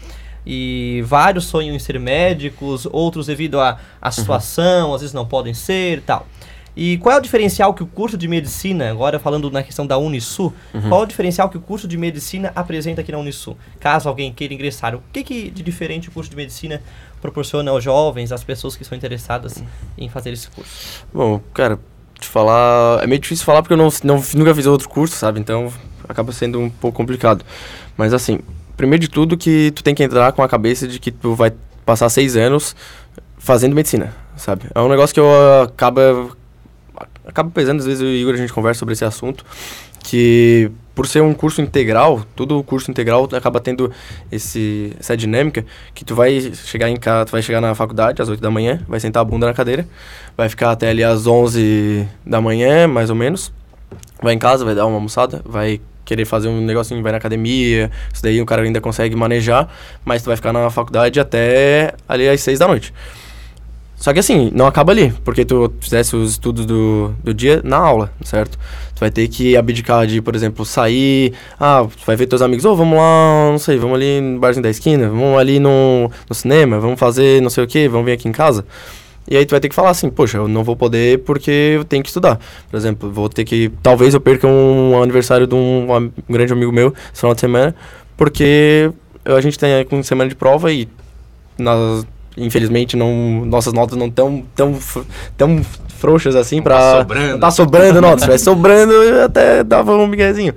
E 0.48 1.04
vários 1.08 1.46
sonham 1.46 1.76
em 1.76 1.80
ser 1.80 2.00
médicos, 2.00 2.88
outros 2.92 3.26
devido 3.26 3.60
à 3.60 3.80
à 4.00 4.12
situação, 4.12 4.94
às 4.94 5.02
vezes 5.02 5.12
não 5.14 5.26
podem 5.26 5.56
ser 5.56 5.98
e 5.98 6.02
tal. 6.02 6.28
E 6.76 6.98
qual 6.98 7.16
é 7.16 7.18
o 7.20 7.22
diferencial 7.22 7.74
que 7.74 7.82
o 7.82 7.88
curso 7.88 8.18
de 8.18 8.28
medicina, 8.28 8.90
agora 8.90 9.18
falando 9.18 9.50
na 9.50 9.64
questão 9.64 9.88
da 9.88 9.98
Unisul, 9.98 10.54
qual 10.90 11.02
é 11.02 11.04
o 11.04 11.08
diferencial 11.08 11.50
que 11.50 11.58
o 11.58 11.62
curso 11.62 11.88
de 11.88 11.98
medicina 11.98 12.52
apresenta 12.56 13.02
aqui 13.02 13.12
na 13.12 13.18
Unisul? 13.18 13.58
Caso 13.80 14.10
alguém 14.10 14.34
queira 14.34 14.54
ingressar, 14.54 14.96
o 14.96 15.02
que, 15.14 15.24
que 15.24 15.50
de 15.50 15.64
diferente 15.64 16.10
o 16.10 16.12
curso 16.12 16.30
de 16.30 16.36
medicina 16.36 16.82
proporciona 17.22 17.72
aos 17.72 17.84
jovens, 17.84 18.32
às 18.32 18.44
pessoas 18.44 18.76
que 18.76 18.84
estão 18.84 18.98
interessadas 18.98 19.64
em 19.98 20.10
fazer 20.10 20.32
esse 20.32 20.50
curso? 20.50 21.06
Bom, 21.14 21.40
cara, 21.54 21.80
te 22.20 22.28
falar. 22.28 23.04
É 23.04 23.08
meio 23.08 23.20
difícil 23.20 23.46
falar 23.46 23.62
porque 23.62 23.74
eu 23.74 23.78
não, 23.78 23.90
não, 24.04 24.24
nunca 24.36 24.54
fiz 24.54 24.66
outro 24.66 24.90
curso, 24.90 25.16
sabe? 25.16 25.40
Então 25.40 25.72
acaba 26.08 26.32
sendo 26.32 26.60
um 26.60 26.70
pouco 26.70 26.96
complicado. 26.96 27.44
Mas 27.98 28.14
assim, 28.14 28.40
primeiro 28.76 29.02
de 29.02 29.10
tudo 29.10 29.38
que 29.38 29.72
tu 29.72 29.84
tem 29.84 29.96
que 29.96 30.04
entrar 30.04 30.32
com 30.34 30.44
a 30.44 30.50
cabeça 30.50 30.88
de 30.88 31.00
que 31.00 31.12
tu 31.12 31.36
vai 31.36 31.52
passar 31.86 32.10
seis 32.10 32.36
anos 32.36 32.76
fazendo 33.38 33.76
medicina, 33.76 34.14
sabe? 34.36 34.64
É 34.74 34.80
um 34.80 34.90
negócio 34.90 35.14
que 35.14 35.20
eu 35.20 35.64
acaba. 35.64 36.30
Acaba 37.26 37.50
pesando, 37.50 37.80
às 37.80 37.86
vezes 37.86 38.02
eu 38.02 38.08
e 38.08 38.12
o 38.12 38.18
Igor 38.18 38.34
a 38.34 38.38
gente 38.38 38.54
conversa 38.54 38.80
sobre 38.80 38.94
esse 38.94 39.04
assunto, 39.04 39.44
que 40.00 40.72
por 40.94 41.08
ser 41.08 41.22
um 41.22 41.34
curso 41.34 41.62
integral, 41.62 42.24
todo 42.36 42.64
curso 42.64 42.90
integral 42.90 43.28
acaba 43.34 43.60
tendo 43.60 43.92
esse, 44.32 44.94
essa 45.00 45.18
dinâmica 45.18 45.66
que 45.94 46.06
tu 46.06 46.16
vai 46.16 46.40
chegar 46.54 46.90
em 46.90 46.96
casa, 46.96 47.26
tu 47.26 47.32
vai 47.32 47.42
chegar 47.42 47.60
na 47.60 47.76
faculdade 47.76 48.22
às 48.22 48.30
8 48.30 48.40
da 48.40 48.50
manhã, 48.50 48.80
vai 48.88 49.00
sentar 49.00 49.22
a 49.22 49.26
bunda 49.26 49.46
na 49.46 49.54
cadeira, 49.54 49.86
vai 50.38 50.48
ficar 50.48 50.72
até 50.72 50.90
ali 50.90 51.04
às 51.04 51.28
11 51.28 52.08
da 52.26 52.40
manhã, 52.40 52.88
mais 52.88 53.10
ou 53.10 53.16
menos. 53.16 53.52
Vai 54.22 54.34
em 54.34 54.40
casa, 54.40 54.64
vai 54.64 54.74
dar 54.74 54.86
uma 54.86 54.96
almoçada, 54.96 55.42
vai 55.44 55.82
querer 56.06 56.24
fazer 56.24 56.48
um 56.48 56.62
negocinho, 56.62 57.02
vai 57.02 57.12
na 57.12 57.18
academia, 57.18 57.92
isso 58.14 58.22
daí 58.24 58.40
o 58.40 58.46
cara 58.46 58.62
ainda 58.62 58.80
consegue 58.80 59.16
manejar, 59.16 59.68
mas 60.06 60.22
tu 60.22 60.28
vai 60.28 60.36
ficar 60.36 60.54
na 60.54 60.70
faculdade 60.70 61.20
até 61.20 61.94
ali 62.08 62.30
às 62.30 62.40
6 62.42 62.60
da 62.60 62.68
noite. 62.68 62.94
Só 63.96 64.12
que 64.14 64.20
assim, 64.20 64.52
não 64.54 64.68
acaba 64.68 64.92
ali, 64.92 65.14
porque 65.24 65.46
tu 65.46 65.74
fizesse 65.80 66.16
os 66.16 66.32
estudos 66.32 66.66
do, 66.66 67.14
do 67.24 67.34
dia 67.34 67.62
na 67.64 67.78
aula, 67.78 68.12
certo? 68.24 68.58
Tu 68.94 69.00
vai 69.00 69.10
ter 69.10 69.28
que 69.28 69.56
abdicar 69.56 70.06
de, 70.06 70.22
por 70.22 70.36
exemplo, 70.36 70.66
sair, 70.66 71.34
ah, 71.60 71.86
tu 71.90 72.06
vai 72.06 72.16
ver 72.16 72.28
teus 72.28 72.42
amigos, 72.42 72.66
ô, 72.66 72.76
vamos 72.76 72.98
lá, 72.98 73.50
não 73.52 73.58
sei, 73.58 73.78
vamos 73.78 73.96
ali 73.96 74.20
no 74.20 74.40
barzinho 74.40 74.64
da 74.64 74.70
esquina, 74.70 75.10
vamos 75.10 75.40
ali 75.40 75.60
no, 75.60 76.12
no 76.30 76.36
cinema, 76.36 76.80
vamos 76.80 77.00
fazer 77.00 77.42
não 77.42 77.50
sei 77.50 77.64
o 77.64 77.68
que, 77.68 77.88
vamos 77.88 78.06
vir 78.06 78.12
aqui 78.12 78.28
em 78.28 78.34
casa. 78.34 78.66
E 79.28 79.36
aí 79.36 79.46
tu 79.46 79.52
vai 79.52 79.60
ter 79.60 79.70
que 79.70 79.76
falar 79.76 79.90
assim, 79.90 80.10
poxa, 80.10 80.38
eu 80.38 80.48
não 80.48 80.64
vou 80.64 80.76
poder 80.76 81.20
porque 81.20 81.74
eu 81.78 81.84
tenho 81.84 82.04
que 82.04 82.10
estudar. 82.10 82.40
Por 82.70 82.78
exemplo, 82.78 83.12
vou 83.12 83.28
ter 83.28 83.44
que, 83.44 83.72
talvez 83.82 84.14
eu 84.14 84.22
perca 84.22 84.48
um 84.48 85.02
aniversário 85.02 85.48
de 85.48 85.56
um, 85.56 85.88
um 85.92 86.12
grande 86.30 86.54
amigo 86.54 86.72
meu 86.72 86.94
esse 87.12 87.22
final 87.22 87.34
de 87.34 87.42
semana, 87.42 87.76
porque 88.16 88.92
a 89.24 89.42
gente 89.42 89.58
tem 89.58 89.84
com 89.86 90.04
semana 90.04 90.30
de 90.30 90.36
prova 90.36 90.72
e 90.72 90.88
nós, 91.58 92.06
infelizmente 92.38 92.96
não, 92.98 93.46
nossas 93.46 93.74
notas 93.74 93.98
não 93.98 94.10
tão 94.10 94.44
tão 94.56 94.78
tão 95.38 95.64
frouxas 95.98 96.36
assim 96.36 96.62
pra 96.62 96.78
tá 96.78 97.38
tá 97.40 97.52
sobrando 97.52 98.02
notas, 98.02 98.24
tivesse 98.24 98.44
sobrando 98.44 98.94
até 99.24 99.64
dava 99.64 99.96
um 99.96 100.06
miguezinho. 100.08 100.54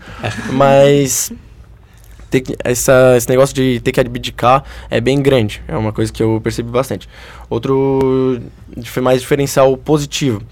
Mas 0.52 1.32
ter 2.30 2.40
que- 2.42 2.56
essa, 2.62 3.14
esse 3.16 3.28
negócio 3.28 3.54
de 3.54 3.80
ter 3.80 3.90
que 3.92 4.00
abdicar 4.00 4.62
é 4.90 5.00
bem 5.00 5.22
grande. 5.22 5.62
É 5.66 5.76
uma 5.76 5.92
coisa 5.92 6.12
que 6.12 6.22
eu 6.22 6.40
percebi 6.42 6.68
bastante. 6.70 7.08
Outro 7.48 8.38
dif- 8.76 9.00
mais 9.00 9.20
diferencial 9.22 9.74
positivo. 9.76 10.42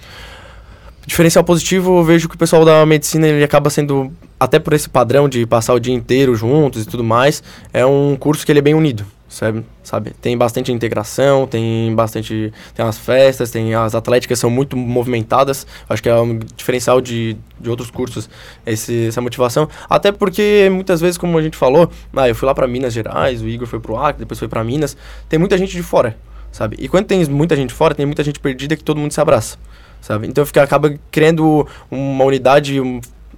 Diferencial 1.06 1.44
positivo, 1.44 1.98
eu 1.98 2.02
vejo 2.04 2.28
que 2.28 2.34
o 2.34 2.38
pessoal 2.38 2.64
da 2.64 2.84
medicina 2.84 3.28
ele 3.28 3.44
acaba 3.44 3.70
sendo, 3.70 4.10
até 4.40 4.58
por 4.58 4.72
esse 4.72 4.88
padrão 4.88 5.28
de 5.28 5.46
passar 5.46 5.72
o 5.74 5.78
dia 5.78 5.94
inteiro 5.94 6.34
juntos 6.34 6.82
e 6.82 6.86
tudo 6.86 7.04
mais, 7.04 7.42
é 7.72 7.86
um 7.86 8.16
curso 8.18 8.44
que 8.44 8.50
ele 8.50 8.58
é 8.58 8.62
bem 8.62 8.74
unido, 8.74 9.04
sabe? 9.36 9.64
sabe? 9.82 10.10
Tem 10.20 10.36
bastante 10.36 10.72
integração, 10.72 11.46
tem 11.46 11.94
bastante. 11.94 12.52
Tem 12.74 12.84
as 12.84 12.98
festas, 12.98 13.50
tem 13.50 13.74
as 13.74 13.94
atléticas 13.94 14.38
são 14.38 14.48
muito 14.48 14.76
movimentadas. 14.76 15.66
Acho 15.88 16.02
que 16.02 16.08
é 16.08 16.14
um 16.18 16.38
diferencial 16.56 17.00
de, 17.00 17.36
de 17.60 17.68
outros 17.68 17.90
cursos 17.90 18.30
esse, 18.64 19.08
essa 19.08 19.20
motivação. 19.20 19.68
Até 19.88 20.10
porque 20.10 20.68
muitas 20.72 21.00
vezes, 21.00 21.18
como 21.18 21.36
a 21.36 21.42
gente 21.42 21.56
falou, 21.56 21.90
ah, 22.14 22.28
eu 22.28 22.34
fui 22.34 22.46
lá 22.46 22.54
para 22.54 22.66
Minas 22.66 22.94
Gerais, 22.94 23.42
o 23.42 23.48
Igor 23.48 23.66
foi 23.66 23.78
pro 23.78 23.96
Acre, 23.96 24.20
depois 24.20 24.38
foi 24.38 24.48
para 24.48 24.64
Minas. 24.64 24.96
Tem 25.28 25.38
muita 25.38 25.58
gente 25.58 25.72
de 25.72 25.82
fora, 25.82 26.16
sabe? 26.50 26.76
E 26.80 26.88
quando 26.88 27.06
tem 27.06 27.24
muita 27.26 27.54
gente 27.54 27.74
fora, 27.74 27.94
tem 27.94 28.06
muita 28.06 28.24
gente 28.24 28.40
perdida 28.40 28.74
que 28.74 28.84
todo 28.84 28.98
mundo 28.98 29.12
se 29.12 29.20
abraça. 29.20 29.58
Sabe? 30.00 30.28
Então 30.28 30.46
fica, 30.46 30.62
acaba 30.62 30.94
criando 31.10 31.66
uma 31.90 32.24
unidade 32.24 32.80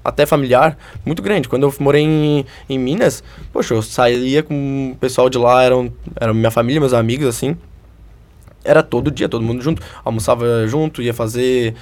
até 0.09 0.27
familiar, 0.27 0.77
muito 1.05 1.23
grande. 1.23 1.49
Quando 1.49 1.65
eu 1.65 1.75
morei 1.79 2.03
em, 2.03 2.45
em 2.69 2.79
Minas, 2.79 3.23
poxa, 3.53 3.75
eu 3.75 3.83
saía 3.83 4.43
com 4.43 4.93
o 4.93 4.97
pessoal 4.97 5.29
de 5.29 5.39
lá, 5.39 5.63
eram, 5.63 5.93
eram 6.21 6.35
minha 6.35 6.51
família, 6.51 6.81
meus 6.81 6.93
amigos, 6.93 7.27
assim. 7.27 7.57
Era 8.65 8.83
todo 8.83 9.11
dia, 9.11 9.29
todo 9.29 9.43
mundo 9.43 9.63
junto. 9.63 9.83
Almoçava 10.05 10.67
junto, 10.67 11.01
ia 11.01 11.15
fazer. 11.15 11.75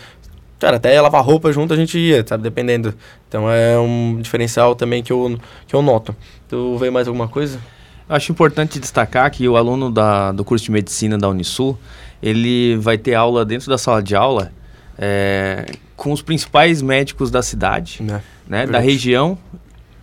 Cara, 0.58 0.76
até 0.76 1.00
lavar 1.00 1.24
roupa 1.24 1.52
junto 1.52 1.74
a 1.74 1.76
gente 1.76 1.98
ia, 1.98 2.24
sabe? 2.26 2.42
Dependendo. 2.42 2.94
Então 3.28 3.50
é 3.50 3.78
um 3.78 4.18
diferencial 4.20 4.74
também 4.74 5.02
que 5.02 5.12
eu, 5.12 5.38
que 5.66 5.74
eu 5.74 5.82
noto. 5.82 6.14
Tu 6.48 6.76
vê 6.78 6.90
mais 6.90 7.08
alguma 7.08 7.28
coisa? 7.28 7.60
Acho 8.08 8.30
importante 8.30 8.78
destacar 8.78 9.30
que 9.30 9.48
o 9.48 9.56
aluno 9.56 9.90
da, 9.90 10.30
do 10.32 10.44
curso 10.44 10.64
de 10.64 10.70
medicina 10.70 11.18
da 11.18 11.28
Unisul, 11.28 11.76
ele 12.22 12.76
vai 12.76 12.96
ter 12.96 13.14
aula 13.14 13.44
dentro 13.44 13.68
da 13.68 13.76
sala 13.76 14.02
de 14.02 14.14
aula 14.14 14.52
é, 14.98 15.66
com 15.96 16.12
os 16.12 16.22
principais 16.22 16.82
médicos 16.82 17.30
da 17.30 17.42
cidade, 17.42 18.02
é, 18.08 18.20
né, 18.46 18.66
da 18.66 18.78
região 18.78 19.38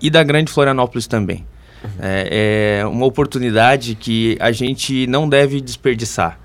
e 0.02 0.10
da 0.10 0.24
grande 0.24 0.52
Florianópolis 0.52 1.08
também. 1.08 1.46
Uhum. 1.84 1.90
É, 2.00 2.80
é, 2.82 2.86
uma 2.86 3.06
oportunidade 3.06 3.96
que 3.96 4.38
a 4.40 4.52
gente 4.52 5.06
não 5.08 5.30
deve 5.30 5.62
desperdiçar 5.62 6.40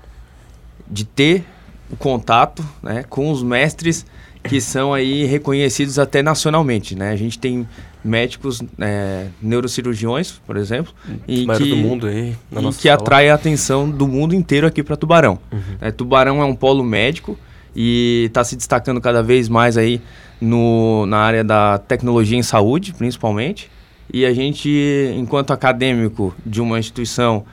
de 0.89 1.05
ter 1.05 1.43
o 1.89 1.95
contato 1.95 2.63
né, 2.83 3.03
com 3.09 3.31
os 3.31 3.41
mestres 3.41 4.05
que 4.43 4.61
são 4.61 4.93
aí 4.93 5.25
reconhecidos 5.25 5.99
até 5.99 6.21
nacionalmente, 6.21 6.95
né? 6.95 7.11
A 7.11 7.15
gente 7.15 7.37
tem 7.37 7.67
médicos 8.03 8.61
é, 8.79 9.27
neurocirurgiões, 9.41 10.39
por 10.45 10.55
exemplo, 10.55 10.93
e 11.27 11.45
que, 11.45 11.69
do 11.69 11.75
mundo 11.75 12.07
aí, 12.07 12.35
e 12.51 12.73
que 12.75 12.87
atrai 12.87 13.29
a 13.29 13.35
atenção 13.35 13.89
do 13.89 14.07
mundo 14.07 14.33
inteiro 14.33 14.65
aqui 14.65 14.81
para 14.81 14.95
Tubarão. 14.95 15.37
Uhum. 15.51 15.59
É, 15.81 15.91
Tubarão 15.91 16.41
é 16.41 16.45
um 16.45 16.55
polo 16.55 16.83
médico 16.83 17.37
e 17.81 18.25
está 18.25 18.43
se 18.43 18.57
destacando 18.57 18.99
cada 18.99 19.23
vez 19.23 19.47
mais 19.47 19.77
aí 19.77 20.01
no, 20.41 21.05
na 21.05 21.19
área 21.19 21.45
da 21.45 21.77
tecnologia 21.77 22.37
em 22.37 22.43
saúde, 22.43 22.93
principalmente. 22.93 23.71
E 24.11 24.25
a 24.25 24.33
gente, 24.33 24.69
enquanto 25.15 25.53
acadêmico 25.53 26.35
de 26.45 26.59
uma 26.59 26.77
instituição 26.77 27.45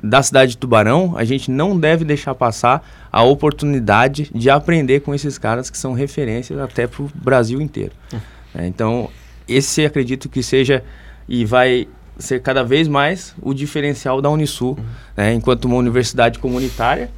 da 0.00 0.22
cidade 0.22 0.52
de 0.52 0.58
Tubarão, 0.58 1.14
a 1.16 1.24
gente 1.24 1.50
não 1.50 1.76
deve 1.76 2.04
deixar 2.04 2.36
passar 2.36 2.88
a 3.10 3.24
oportunidade 3.24 4.30
de 4.32 4.48
aprender 4.48 5.00
com 5.00 5.12
esses 5.12 5.38
caras 5.38 5.68
que 5.70 5.76
são 5.76 5.92
referências 5.92 6.56
até 6.60 6.86
para 6.86 7.02
o 7.02 7.10
Brasil 7.12 7.60
inteiro. 7.60 7.92
Hum. 8.12 8.18
É, 8.54 8.68
então, 8.68 9.10
esse 9.48 9.84
acredito 9.84 10.28
que 10.28 10.40
seja 10.40 10.84
e 11.28 11.44
vai 11.44 11.88
ser 12.16 12.40
cada 12.40 12.62
vez 12.62 12.86
mais 12.86 13.34
o 13.42 13.52
diferencial 13.52 14.22
da 14.22 14.30
Unisul, 14.30 14.78
uhum. 14.78 14.84
né, 15.16 15.34
enquanto 15.34 15.64
uma 15.64 15.76
universidade 15.76 16.38
comunitária 16.38 17.10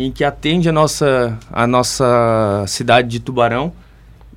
em 0.00 0.10
que 0.10 0.24
atende 0.24 0.66
a 0.66 0.72
nossa, 0.72 1.38
a 1.52 1.66
nossa 1.66 2.64
cidade 2.66 3.06
de 3.06 3.20
Tubarão 3.20 3.70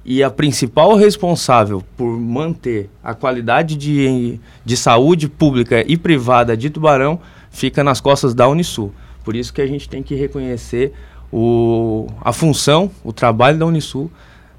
e 0.03 0.21
a 0.21 0.29
principal 0.29 0.93
responsável 0.95 1.81
por 1.95 2.19
manter 2.19 2.89
a 3.01 3.13
qualidade 3.13 3.77
de, 3.77 4.41
de 4.65 4.75
saúde 4.75 5.29
pública 5.29 5.81
e 5.87 5.95
privada 5.95 6.57
de 6.57 6.69
Tubarão 6.69 7.17
fica 7.49 7.81
nas 7.81 8.01
costas 8.01 8.33
da 8.33 8.45
Unisul. 8.45 8.93
Por 9.23 9.37
isso 9.37 9.53
que 9.53 9.61
a 9.61 9.65
gente 9.65 9.87
tem 9.87 10.03
que 10.03 10.15
reconhecer 10.15 10.91
o, 11.31 12.07
a 12.19 12.33
função, 12.33 12.91
o 13.01 13.13
trabalho 13.13 13.57
da 13.57 13.65
Unisul 13.65 14.11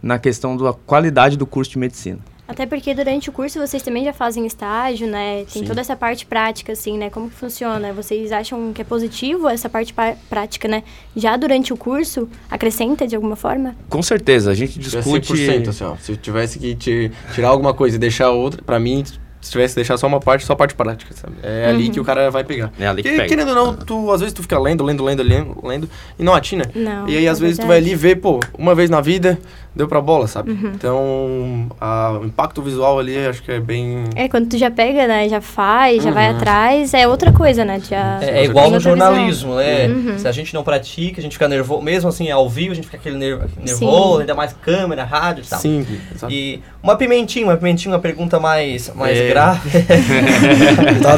na 0.02 0.18
questão 0.18 0.56
da 0.56 0.72
qualidade 0.72 1.36
do 1.36 1.44
curso 1.44 1.72
de 1.72 1.78
medicina. 1.78 2.20
Até 2.46 2.66
porque 2.66 2.94
durante 2.94 3.30
o 3.30 3.32
curso 3.32 3.58
vocês 3.58 3.82
também 3.82 4.04
já 4.04 4.12
fazem 4.12 4.44
estágio, 4.46 5.06
né? 5.06 5.44
Tem 5.52 5.62
Sim. 5.62 5.64
toda 5.64 5.80
essa 5.80 5.96
parte 5.96 6.26
prática, 6.26 6.72
assim, 6.72 6.98
né? 6.98 7.08
Como 7.08 7.30
que 7.30 7.34
funciona? 7.34 7.92
Vocês 7.92 8.32
acham 8.32 8.72
que 8.72 8.82
é 8.82 8.84
positivo 8.84 9.48
essa 9.48 9.68
parte 9.68 9.94
prática, 10.28 10.68
né? 10.68 10.82
Já 11.16 11.36
durante 11.36 11.72
o 11.72 11.76
curso, 11.76 12.28
acrescenta 12.50 13.06
de 13.06 13.16
alguma 13.16 13.34
forma? 13.34 13.74
Com 13.88 14.02
certeza, 14.02 14.50
a 14.50 14.54
gente 14.54 14.78
discute... 14.78 15.32
100%, 15.32 15.68
assim, 15.68 15.84
ó. 15.84 15.96
Se 15.96 16.12
eu 16.12 16.16
tivesse 16.16 16.58
que 16.58 16.74
te, 16.74 17.10
tirar 17.34 17.48
alguma 17.48 17.72
coisa 17.72 17.96
e 17.96 17.98
deixar 17.98 18.30
outra, 18.30 18.62
para 18.62 18.78
mim, 18.78 19.02
se 19.44 19.50
tivesse 19.50 19.74
que 19.74 19.80
deixar 19.80 19.98
só 19.98 20.06
uma 20.06 20.20
parte, 20.20 20.42
só 20.46 20.54
a 20.54 20.56
parte 20.56 20.74
prática, 20.74 21.14
sabe? 21.14 21.34
É 21.42 21.64
uhum. 21.64 21.74
ali 21.74 21.90
que 21.90 22.00
o 22.00 22.04
cara 22.04 22.30
vai 22.30 22.42
pegar. 22.42 22.72
É 22.80 22.86
ali 22.86 23.02
que, 23.02 23.10
que 23.10 23.16
pega. 23.16 23.28
Querendo 23.28 23.48
ou 23.48 23.54
não, 23.54 23.74
tu, 23.74 24.10
às 24.10 24.20
vezes 24.20 24.32
tu 24.32 24.40
fica 24.40 24.58
lendo, 24.58 24.82
lendo, 24.82 25.04
lendo, 25.04 25.22
lendo, 25.22 25.56
lendo 25.62 25.90
e 26.18 26.22
não 26.22 26.34
atina. 26.34 26.64
Não, 26.74 27.06
e 27.06 27.14
aí, 27.14 27.28
às 27.28 27.38
é 27.38 27.42
vezes, 27.42 27.58
verdade. 27.58 27.60
tu 27.60 27.66
vai 27.66 27.76
ali 27.76 27.90
e 27.90 27.94
vê, 27.94 28.16
pô, 28.16 28.40
uma 28.56 28.74
vez 28.74 28.88
na 28.88 29.02
vida, 29.02 29.38
deu 29.74 29.88
pra 29.88 30.00
bola, 30.00 30.26
sabe? 30.26 30.52
Uhum. 30.52 30.72
Então, 30.74 31.68
a, 31.80 32.18
o 32.22 32.24
impacto 32.24 32.62
visual 32.62 32.98
ali, 32.98 33.18
acho 33.26 33.42
que 33.42 33.52
é 33.52 33.60
bem... 33.60 34.04
É, 34.14 34.28
quando 34.28 34.48
tu 34.48 34.56
já 34.56 34.70
pega, 34.70 35.06
né, 35.06 35.28
já 35.28 35.40
faz, 35.40 36.02
já 36.02 36.08
uhum. 36.08 36.14
vai 36.14 36.28
atrás, 36.28 36.94
é 36.94 37.06
outra 37.08 37.32
coisa, 37.32 37.64
né? 37.64 37.80
Já, 37.80 38.20
é, 38.22 38.40
é 38.40 38.44
igual 38.44 38.70
no 38.70 38.78
jornalismo, 38.78 39.56
visão. 39.56 39.56
né? 39.56 39.86
Uhum. 39.88 40.18
Se 40.18 40.28
a 40.28 40.32
gente 40.32 40.54
não 40.54 40.62
pratica, 40.62 41.20
a 41.20 41.22
gente 41.22 41.32
fica 41.32 41.48
nervoso, 41.48 41.82
mesmo 41.82 42.08
assim, 42.08 42.30
ao 42.30 42.48
vivo, 42.48 42.72
a 42.72 42.74
gente 42.74 42.84
fica 42.84 42.96
aquele 42.96 43.16
nervo, 43.16 43.46
nervoso, 43.58 44.14
Sim. 44.14 44.20
ainda 44.20 44.34
mais 44.34 44.52
câmera, 44.52 45.04
rádio 45.04 45.44
e 45.44 45.46
tal. 45.46 45.58
Sim, 45.58 45.84
exato. 46.14 46.32
E 46.32 46.62
uma 46.82 46.96
pimentinha, 46.96 47.44
uma 47.44 47.56
pimentinha, 47.56 47.92
uma 47.92 48.00
pergunta 48.00 48.38
mais, 48.38 48.92
mais 48.94 49.18
é. 49.18 49.28
Grave. 49.34 49.70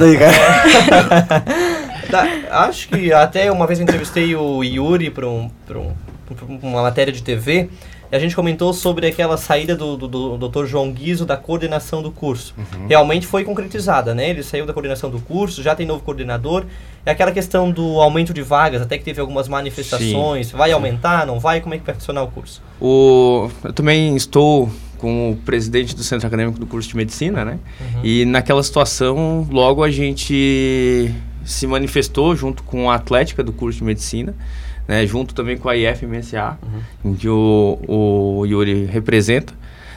Aí, 0.02 0.18
cara. 2.08 2.32
acho 2.50 2.88
que 2.88 3.12
até 3.12 3.50
uma 3.50 3.66
vez 3.66 3.78
eu 3.78 3.82
entrevistei 3.82 4.34
o 4.34 4.62
Yuri 4.62 5.10
para 5.10 5.28
um, 5.28 5.50
um, 5.70 6.58
uma 6.62 6.82
matéria 6.82 7.12
de 7.12 7.22
TV 7.22 7.68
e 8.10 8.14
a 8.14 8.18
gente 8.18 8.36
comentou 8.36 8.72
sobre 8.72 9.06
aquela 9.06 9.36
saída 9.36 9.74
do, 9.74 9.96
do, 9.96 10.36
do 10.36 10.48
Dr. 10.48 10.64
João 10.66 10.92
Guizo 10.92 11.26
da 11.26 11.36
coordenação 11.36 12.02
do 12.02 12.12
curso. 12.12 12.54
Uhum. 12.56 12.86
Realmente 12.86 13.26
foi 13.26 13.42
concretizada, 13.42 14.14
né? 14.14 14.30
Ele 14.30 14.42
saiu 14.42 14.64
da 14.64 14.72
coordenação 14.72 15.10
do 15.10 15.18
curso, 15.20 15.62
já 15.62 15.74
tem 15.74 15.84
novo 15.84 16.02
coordenador. 16.02 16.64
É 17.04 17.10
aquela 17.10 17.32
questão 17.32 17.70
do 17.70 18.00
aumento 18.00 18.32
de 18.32 18.42
vagas, 18.42 18.80
até 18.80 18.96
que 18.96 19.04
teve 19.04 19.20
algumas 19.20 19.48
manifestações. 19.48 20.48
Sim. 20.48 20.56
Vai 20.56 20.70
aumentar, 20.72 21.26
não 21.26 21.40
vai? 21.40 21.60
Como 21.60 21.74
é 21.74 21.78
que 21.78 21.84
vai 21.84 21.94
funcionar 21.94 22.22
o 22.22 22.28
curso? 22.28 22.62
O, 22.80 23.50
eu 23.64 23.72
também 23.72 24.14
estou 24.14 24.70
com 24.98 25.32
o 25.32 25.36
presidente 25.36 25.94
do 25.94 26.02
Centro 26.02 26.26
Acadêmico 26.26 26.58
do 26.58 26.66
curso 26.66 26.88
de 26.88 26.96
Medicina, 26.96 27.44
né? 27.44 27.58
Uhum. 27.80 28.00
E 28.04 28.24
naquela 28.24 28.62
situação, 28.62 29.46
logo 29.50 29.82
a 29.82 29.90
gente 29.90 31.10
se 31.44 31.66
manifestou 31.66 32.34
junto 32.34 32.62
com 32.62 32.90
a 32.90 32.94
Atlética 32.96 33.42
do 33.42 33.52
curso 33.52 33.78
de 33.78 33.84
Medicina, 33.84 34.34
né? 34.86 35.06
Junto 35.06 35.34
também 35.34 35.56
com 35.56 35.68
a 35.68 35.76
IFMSA, 35.76 36.58
uhum. 36.62 37.12
em 37.12 37.14
que 37.14 37.28
o, 37.28 37.78
o 37.86 38.46
Yuri 38.46 38.84
representa. 38.86 39.52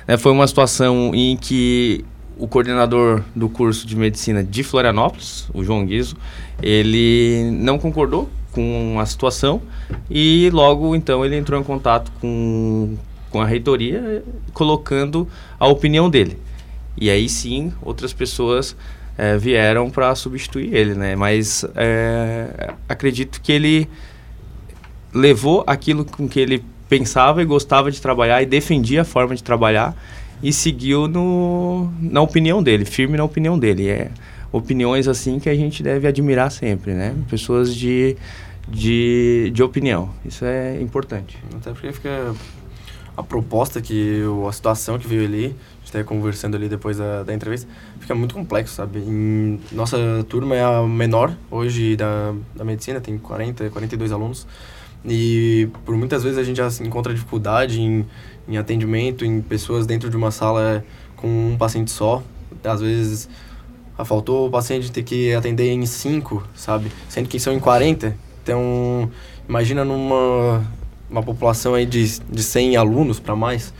Né? 0.08 0.18
Foi 0.18 0.32
uma 0.32 0.48
situação 0.48 1.12
em 1.14 1.38
que 1.38 2.04
o 2.38 2.48
coordenador 2.48 3.22
do 3.36 3.50
curso 3.50 3.86
de 3.86 3.96
Medicina 3.96 4.44
de 4.44 4.64
Florianópolis, 4.64 5.50
o 5.54 5.64
João 5.64 5.86
Guizo, 5.86 6.16
ele 6.62 7.52
não 7.52 7.78
concordou 7.78 8.30
com 8.52 8.98
a 9.00 9.06
situação 9.06 9.62
e 10.10 10.50
logo 10.52 10.96
então 10.96 11.24
ele 11.24 11.38
entrou 11.38 11.60
em 11.60 11.64
contato 11.64 12.12
com 12.20 12.98
com 13.30 13.42
a 13.42 13.46
reitoria, 13.46 14.24
colocando 14.54 15.28
a 15.60 15.68
opinião 15.68 16.10
dele. 16.10 16.38
E 16.98 17.10
aí 17.10 17.30
sim, 17.30 17.72
outras 17.82 18.12
pessoas 18.12 18.76
é, 19.18 19.38
vieram 19.38 19.90
para 19.90 20.14
substituir 20.16 20.74
ele, 20.74 20.94
né? 20.96 21.16
Mas 21.16 21.66
é, 21.76 22.74
acredito 22.88 23.42
que 23.42 23.52
ele 23.52 23.90
levou 25.14 25.64
aquilo 25.66 26.06
com 26.06 26.28
que 26.28 26.40
ele 26.40 26.64
pensava 26.88 27.42
e 27.42 27.46
gostava 27.46 27.92
de 27.92 28.02
trabalhar 28.02 28.42
e 28.42 28.46
defendia 28.46 29.02
a 29.02 29.06
forma 29.06 29.36
de 29.36 29.44
trabalhar 29.44 29.96
e 30.42 30.52
seguiu 30.52 31.08
no, 31.08 31.92
na 32.02 32.22
opinião 32.22 32.64
dele, 32.64 32.86
firme 32.86 33.18
na 33.18 33.24
opinião 33.24 33.58
dele. 33.58 33.90
É 33.90 34.12
opiniões 34.52 35.08
assim 35.08 35.40
que 35.40 35.50
a 35.50 35.56
gente 35.56 35.84
deve 35.84 36.08
admirar 36.08 36.52
sempre, 36.52 36.94
né? 36.94 37.16
Pessoas 37.30 37.76
de, 37.76 38.16
de, 38.68 39.52
de 39.54 39.64
opinião. 39.64 40.10
Isso 40.26 40.46
é 40.46 40.82
importante. 40.82 41.38
Até 41.56 41.72
porque 41.72 41.92
fica 41.92 42.34
a 43.20 43.24
proposta 43.24 43.82
que 43.82 44.22
a 44.48 44.52
situação 44.54 44.98
que 44.98 45.06
veio 45.06 45.26
ali, 45.26 45.54
a 45.84 45.86
gente 45.86 46.06
conversando 46.06 46.56
ali 46.56 46.70
depois 46.70 46.98
da, 46.98 47.22
da 47.24 47.34
entrevista, 47.34 47.70
fica 48.00 48.16
muito 48.16 48.34
complexo, 48.34 48.76
sabe? 48.76 49.00
Em, 49.00 49.60
nossa 49.74 49.98
turma 50.30 50.56
é 50.56 50.64
a 50.64 50.84
menor 50.84 51.36
hoje 51.52 51.98
da, 51.98 52.34
da 52.56 52.64
medicina, 52.64 53.02
tem 53.02 53.18
40, 53.18 53.72
42 53.72 54.14
alunos. 54.14 54.48
E 55.04 55.68
por 55.84 55.98
muitas 55.98 56.24
vezes 56.24 56.40
a 56.40 56.44
gente 56.44 56.56
já 56.56 56.70
encontra 56.82 57.14
dificuldade 57.14 57.82
em, 57.82 58.06
em 58.48 58.58
atendimento, 58.58 59.26
em 59.26 59.42
pessoas 59.42 59.86
dentro 59.86 60.10
de 60.10 60.16
uma 60.16 60.32
sala 60.32 60.86
com 61.18 61.28
um 61.28 61.58
paciente 61.58 61.92
só. 61.92 62.24
Às 62.64 62.80
vezes 62.80 63.30
ah, 63.98 64.06
faltou 64.06 64.48
o 64.48 64.50
paciente 64.50 64.90
ter 64.94 65.04
que 65.04 65.34
atender 65.34 65.70
em 65.74 65.86
5, 65.86 66.42
sabe? 66.56 66.90
Sendo 67.10 67.28
que 67.28 67.38
são 67.38 67.52
em 67.52 67.60
40. 67.60 68.16
Então, 68.42 69.12
imagina 69.48 69.84
numa 69.84 70.64
uma 71.10 71.24
população 71.24 71.74
aí 71.74 71.86
de, 71.86 72.20
de 72.20 72.44
100 72.44 72.78
alunos 72.78 73.20
para 73.20 73.36
mais. 73.36 73.74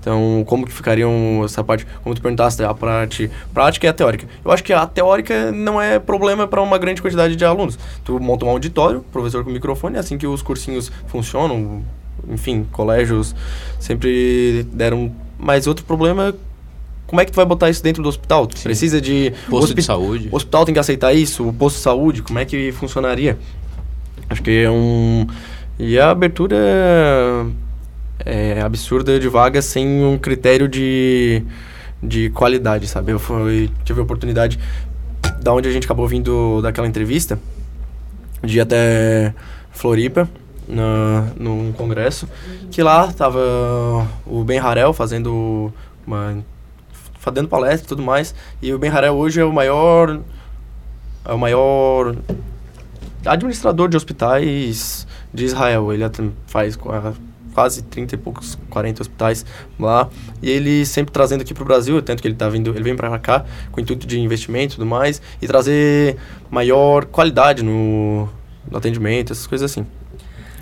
Então, 0.00 0.44
como 0.46 0.66
que 0.66 0.72
ficariam 0.72 1.42
essa 1.46 1.64
parte, 1.64 1.86
como 2.02 2.14
tu 2.14 2.20
perguntaste, 2.20 2.62
a 2.62 2.74
parte 2.74 3.30
prática 3.54 3.86
e 3.86 3.88
a 3.88 3.92
teórica. 3.92 4.26
Eu 4.44 4.50
acho 4.52 4.62
que 4.62 4.70
a 4.72 4.86
teórica 4.86 5.50
não 5.50 5.80
é 5.80 5.98
problema 5.98 6.46
para 6.46 6.60
uma 6.60 6.76
grande 6.76 7.00
quantidade 7.00 7.34
de 7.36 7.44
alunos. 7.44 7.78
Tu 8.04 8.20
monta 8.20 8.44
um 8.44 8.50
auditório, 8.50 9.00
professor 9.10 9.42
com 9.42 9.50
microfone, 9.50 9.96
é 9.96 10.00
assim 10.00 10.18
que 10.18 10.26
os 10.26 10.42
cursinhos 10.42 10.92
funcionam. 11.06 11.82
Enfim, 12.28 12.66
colégios 12.70 13.34
sempre 13.80 14.66
deram. 14.72 15.10
Mas 15.38 15.66
outro 15.66 15.84
problema 15.86 16.28
é 16.28 16.34
como 17.06 17.20
é 17.20 17.24
que 17.24 17.32
tu 17.32 17.36
vai 17.36 17.44
botar 17.46 17.70
isso 17.70 17.82
dentro 17.82 18.02
do 18.02 18.08
hospital? 18.08 18.46
Tu 18.46 18.60
precisa 18.62 19.00
de... 19.00 19.32
Posto 19.48 19.64
hospi- 19.64 19.74
de 19.76 19.82
saúde. 19.82 20.28
O 20.32 20.36
hospital 20.36 20.64
tem 20.66 20.74
que 20.74 20.80
aceitar 20.80 21.14
isso? 21.14 21.48
O 21.48 21.52
posto 21.52 21.76
de 21.76 21.82
saúde, 21.82 22.22
como 22.22 22.38
é 22.38 22.44
que 22.44 22.72
funcionaria? 22.72 23.38
Acho 24.28 24.42
que 24.42 24.50
é 24.64 24.70
um... 24.70 25.26
E 25.78 25.98
a 25.98 26.10
abertura 26.10 26.56
é 28.24 28.60
absurda 28.60 29.18
de 29.18 29.28
vagas 29.28 29.64
sem 29.64 30.04
um 30.04 30.16
critério 30.16 30.68
de, 30.68 31.42
de 32.00 32.30
qualidade, 32.30 32.86
sabe? 32.86 33.10
Eu 33.10 33.18
fui, 33.18 33.68
tive 33.84 33.98
a 33.98 34.04
oportunidade, 34.04 34.58
da 35.42 35.52
onde 35.52 35.68
a 35.68 35.72
gente 35.72 35.84
acabou 35.84 36.06
vindo 36.06 36.62
daquela 36.62 36.86
entrevista, 36.86 37.40
de 38.40 38.58
ir 38.58 38.60
até 38.60 39.34
Floripa, 39.72 40.28
na, 40.68 41.26
num 41.36 41.72
congresso, 41.72 42.28
que 42.70 42.80
lá 42.80 43.12
tava 43.12 43.40
o 44.24 44.44
Ben 44.44 44.58
Harel 44.58 44.92
fazendo 44.92 45.72
uma 46.06 46.38
fazendo 47.18 47.48
palestra 47.48 47.86
e 47.86 47.88
tudo 47.88 48.02
mais, 48.02 48.34
e 48.62 48.72
o 48.72 48.78
Ben 48.78 48.90
Harel 48.90 49.14
hoje 49.14 49.40
é 49.40 49.44
o 49.44 49.52
maior 49.52 50.20
é 51.24 51.32
o 51.32 51.38
maior 51.38 52.14
administrador 53.24 53.88
de 53.88 53.96
hospitais 53.96 55.06
de 55.34 55.44
Israel. 55.44 55.92
Ele 55.92 56.04
faz 56.46 56.76
qua- 56.76 57.12
quase 57.52 57.82
30 57.82 58.14
e 58.14 58.18
poucos, 58.18 58.58
40 58.70 59.02
hospitais 59.02 59.44
lá. 59.78 60.08
E 60.42 60.50
ele 60.50 60.86
sempre 60.86 61.12
trazendo 61.12 61.42
aqui 61.42 61.52
para 61.54 61.62
o 61.62 61.66
Brasil, 61.66 62.00
tanto 62.02 62.22
que 62.22 62.28
ele 62.28 62.34
tá 62.34 62.48
vindo, 62.48 62.70
ele 62.70 62.82
vem 62.82 62.96
para 62.96 63.16
cá 63.18 63.44
com 63.70 63.80
intuito 63.80 64.06
de 64.06 64.18
investimento 64.20 64.74
e 64.74 64.76
tudo 64.76 64.86
mais, 64.86 65.20
e 65.40 65.46
trazer 65.46 66.16
maior 66.50 67.04
qualidade 67.04 67.62
no, 67.62 68.28
no 68.70 68.78
atendimento, 68.78 69.32
essas 69.32 69.46
coisas 69.46 69.70
assim. 69.70 69.86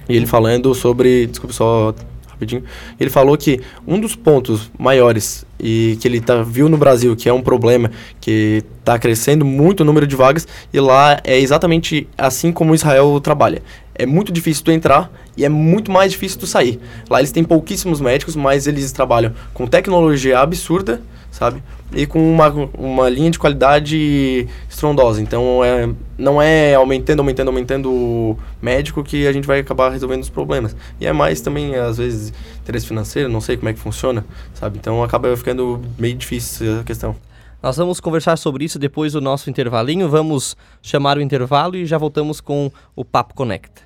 E 0.08 0.16
ele 0.16 0.26
falando 0.26 0.74
sobre, 0.74 1.26
desculpa 1.28 1.54
só 1.54 1.94
rapidinho, 2.28 2.64
ele 2.98 3.08
falou 3.08 3.38
que 3.38 3.60
um 3.86 4.00
dos 4.00 4.16
pontos 4.16 4.70
maiores 4.78 5.46
e 5.60 5.96
que 6.00 6.08
ele 6.08 6.20
tá, 6.20 6.42
viu 6.42 6.68
no 6.68 6.76
Brasil 6.76 7.14
que 7.14 7.28
é 7.28 7.32
um 7.32 7.40
problema, 7.40 7.90
que 8.20 8.64
está 8.80 8.98
crescendo 8.98 9.44
muito 9.44 9.80
o 9.80 9.84
número 9.84 10.06
de 10.08 10.16
vagas, 10.16 10.46
e 10.72 10.80
lá 10.80 11.20
é 11.22 11.38
exatamente 11.38 12.08
assim 12.18 12.50
como 12.52 12.74
Israel 12.74 13.18
trabalha. 13.20 13.62
É 13.94 14.06
muito 14.06 14.32
difícil 14.32 14.64
tu 14.64 14.70
entrar 14.70 15.11
e 15.37 15.44
é 15.44 15.49
muito 15.49 15.90
mais 15.90 16.12
difícil 16.12 16.38
tu 16.38 16.46
sair. 16.46 16.80
Lá 17.08 17.20
eles 17.20 17.32
têm 17.32 17.44
pouquíssimos 17.44 18.00
médicos, 18.00 18.34
mas 18.37 18.66
eles 18.66 18.90
trabalham 18.92 19.32
com 19.52 19.66
tecnologia 19.66 20.38
absurda, 20.38 21.00
sabe? 21.30 21.62
E 21.94 22.06
com 22.06 22.18
uma, 22.32 22.49
uma 22.78 23.08
linha 23.08 23.30
de 23.30 23.38
qualidade 23.38 24.49
estrondosa. 24.68 25.20
Então, 25.20 25.62
é, 25.62 25.88
não 26.16 26.40
é 26.40 26.75
aumentando, 26.75 27.20
aumentando, 27.20 27.49
aumentando 27.49 27.90
o 27.90 28.38
médico 28.62 29.02
que 29.02 29.26
a 29.26 29.32
gente 29.32 29.46
vai 29.46 29.61
acabar 29.61 29.90
resolvendo 29.90 30.22
os 30.22 30.30
problemas. 30.30 30.75
E 31.00 31.06
é 31.06 31.12
mais 31.12 31.40
também, 31.40 31.75
às 31.75 31.99
vezes, 31.99 32.32
interesse 32.62 32.87
financeiro, 32.87 33.28
não 33.28 33.40
sei 33.40 33.56
como 33.56 33.68
é 33.68 33.72
que 33.75 33.80
funciona, 33.80 34.25
sabe? 34.54 34.78
Então, 34.78 35.02
acaba 35.02 35.37
ficando 35.37 35.82
meio 35.99 36.14
difícil 36.14 36.80
a 36.80 36.84
questão. 36.84 37.14
Nós 37.62 37.76
vamos 37.76 38.00
conversar 38.00 38.37
sobre 38.37 38.64
isso 38.64 38.76
depois 38.76 39.12
do 39.12 39.21
nosso 39.21 39.49
intervalinho. 39.49 40.09
Vamos 40.09 40.57
chamar 40.83 41.16
o 41.16 41.21
intervalo 41.21 41.76
e 41.76 41.87
já 41.87 41.97
voltamos 41.97 42.40
com 42.40 42.73
o 42.97 43.04
Papo 43.04 43.35
Conecta. 43.35 43.83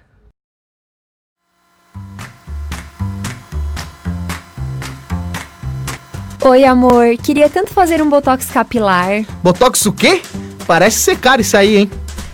Oi, 6.43 6.65
amor. 6.65 7.17
Queria 7.23 7.51
tanto 7.51 7.71
fazer 7.71 8.01
um 8.01 8.09
botox 8.09 8.47
capilar. 8.51 9.25
Botox 9.43 9.85
o 9.85 9.93
quê? 9.93 10.23
Parece 10.67 11.01
ser 11.01 11.19
caro 11.19 11.43
isso 11.43 11.57
aí, 11.57 11.77
hein? 11.77 11.91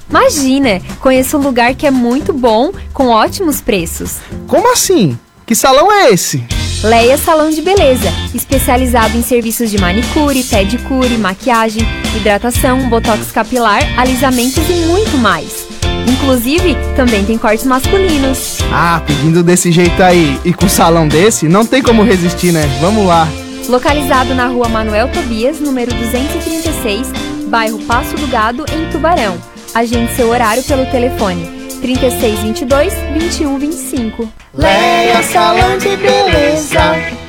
Imagina, 0.08 0.80
conheço 1.00 1.38
um 1.38 1.42
lugar 1.42 1.74
que 1.74 1.86
é 1.86 1.90
muito 1.90 2.32
bom, 2.32 2.70
com 2.92 3.08
ótimos 3.08 3.60
preços. 3.60 4.18
Como 4.46 4.70
assim? 4.70 5.18
Que 5.46 5.54
salão 5.54 5.90
é 5.90 6.10
esse? 6.10 6.44
Leia 6.82 7.16
Salão 7.16 7.48
de 7.48 7.62
Beleza, 7.62 8.12
especializado 8.34 9.16
em 9.16 9.22
serviços 9.22 9.70
de 9.70 9.78
manicure, 9.78 10.42
pedicure, 10.42 11.16
maquiagem, 11.16 11.82
hidratação, 12.16 12.88
botox 12.88 13.30
capilar, 13.30 13.80
alisamentos 13.96 14.68
e 14.68 14.86
muito 14.88 15.16
mais. 15.16 15.68
Inclusive, 16.08 16.76
também 16.96 17.24
tem 17.24 17.38
cortes 17.38 17.64
masculinos. 17.66 18.58
Ah, 18.72 19.00
pedindo 19.06 19.44
desse 19.44 19.70
jeito 19.70 20.02
aí 20.02 20.40
e 20.44 20.52
com 20.52 20.68
salão 20.68 21.06
desse, 21.06 21.48
não 21.48 21.64
tem 21.64 21.80
como 21.80 22.02
resistir, 22.02 22.50
né? 22.50 22.62
Vamos 22.80 23.06
lá. 23.06 23.28
Localizado 23.68 24.34
na 24.34 24.48
rua 24.48 24.68
Manuel 24.68 25.08
Tobias, 25.08 25.60
número 25.60 25.94
236, 25.94 27.06
bairro 27.46 27.78
Passo 27.84 28.16
do 28.16 28.26
Gado, 28.26 28.64
em 28.72 28.90
Tubarão. 28.90 29.38
Agende 29.72 30.12
seu 30.16 30.28
horário 30.30 30.64
pelo 30.64 30.84
telefone 30.86 31.61
3622 31.82 32.94
2125. 33.18 34.28
Leia 34.54 35.22
Salão 35.24 35.76
de 35.78 35.96
Beleza. 35.96 37.21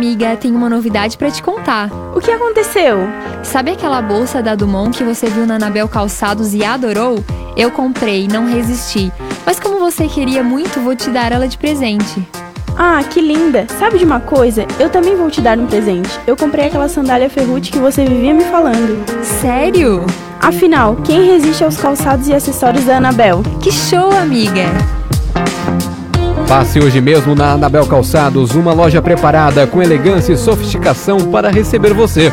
Amiga, 0.00 0.34
tenho 0.34 0.56
uma 0.56 0.70
novidade 0.70 1.18
pra 1.18 1.30
te 1.30 1.42
contar. 1.42 1.90
O 2.16 2.20
que 2.20 2.30
aconteceu? 2.30 3.00
Sabe 3.42 3.72
aquela 3.72 4.00
bolsa 4.00 4.42
da 4.42 4.54
Dumont 4.54 4.96
que 4.96 5.04
você 5.04 5.26
viu 5.26 5.46
na 5.46 5.56
Anabel 5.56 5.86
Calçados 5.86 6.54
e 6.54 6.64
adorou? 6.64 7.22
Eu 7.54 7.70
comprei, 7.70 8.26
não 8.26 8.46
resisti. 8.46 9.12
Mas 9.44 9.60
como 9.60 9.78
você 9.78 10.08
queria 10.08 10.42
muito, 10.42 10.80
vou 10.80 10.96
te 10.96 11.10
dar 11.10 11.32
ela 11.32 11.46
de 11.46 11.58
presente. 11.58 12.26
Ah, 12.78 13.02
que 13.02 13.20
linda! 13.20 13.66
Sabe 13.78 13.98
de 13.98 14.06
uma 14.06 14.20
coisa? 14.20 14.64
Eu 14.78 14.88
também 14.88 15.14
vou 15.14 15.30
te 15.30 15.42
dar 15.42 15.58
um 15.58 15.66
presente. 15.66 16.08
Eu 16.26 16.34
comprei 16.34 16.68
aquela 16.68 16.88
sandália 16.88 17.28
Ferrucci 17.28 17.70
que 17.70 17.78
você 17.78 18.02
vivia 18.06 18.32
me 18.32 18.44
falando. 18.44 19.04
Sério? 19.22 20.06
Afinal, 20.40 20.96
quem 21.04 21.26
resiste 21.26 21.62
aos 21.62 21.76
calçados 21.76 22.26
e 22.26 22.32
acessórios 22.32 22.86
da 22.86 22.96
Anabel? 22.96 23.42
Que 23.60 23.70
show, 23.70 24.10
amiga! 24.10 24.99
Passe 26.50 26.80
hoje 26.80 27.00
mesmo 27.00 27.32
na 27.32 27.52
Anabel 27.52 27.86
Calçados, 27.86 28.56
uma 28.56 28.72
loja 28.72 29.00
preparada 29.00 29.68
com 29.68 29.80
elegância 29.80 30.32
e 30.32 30.36
sofisticação 30.36 31.30
para 31.30 31.48
receber 31.48 31.94
você. 31.94 32.32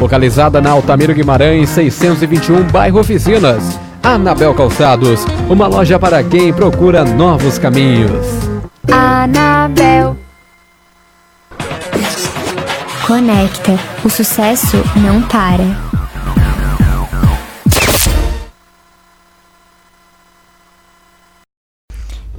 Localizada 0.00 0.60
na 0.60 0.72
Altamiro 0.72 1.14
Guimarães, 1.14 1.68
621, 1.68 2.64
bairro 2.64 2.98
Oficinas. 2.98 3.78
Anabel 4.02 4.52
Calçados, 4.52 5.24
uma 5.48 5.68
loja 5.68 5.96
para 5.96 6.24
quem 6.24 6.52
procura 6.52 7.04
novos 7.04 7.56
caminhos. 7.56 8.26
Anabel. 8.90 10.16
Conecta. 13.06 13.78
O 14.04 14.10
sucesso 14.10 14.78
não 14.96 15.22
para. 15.22 15.91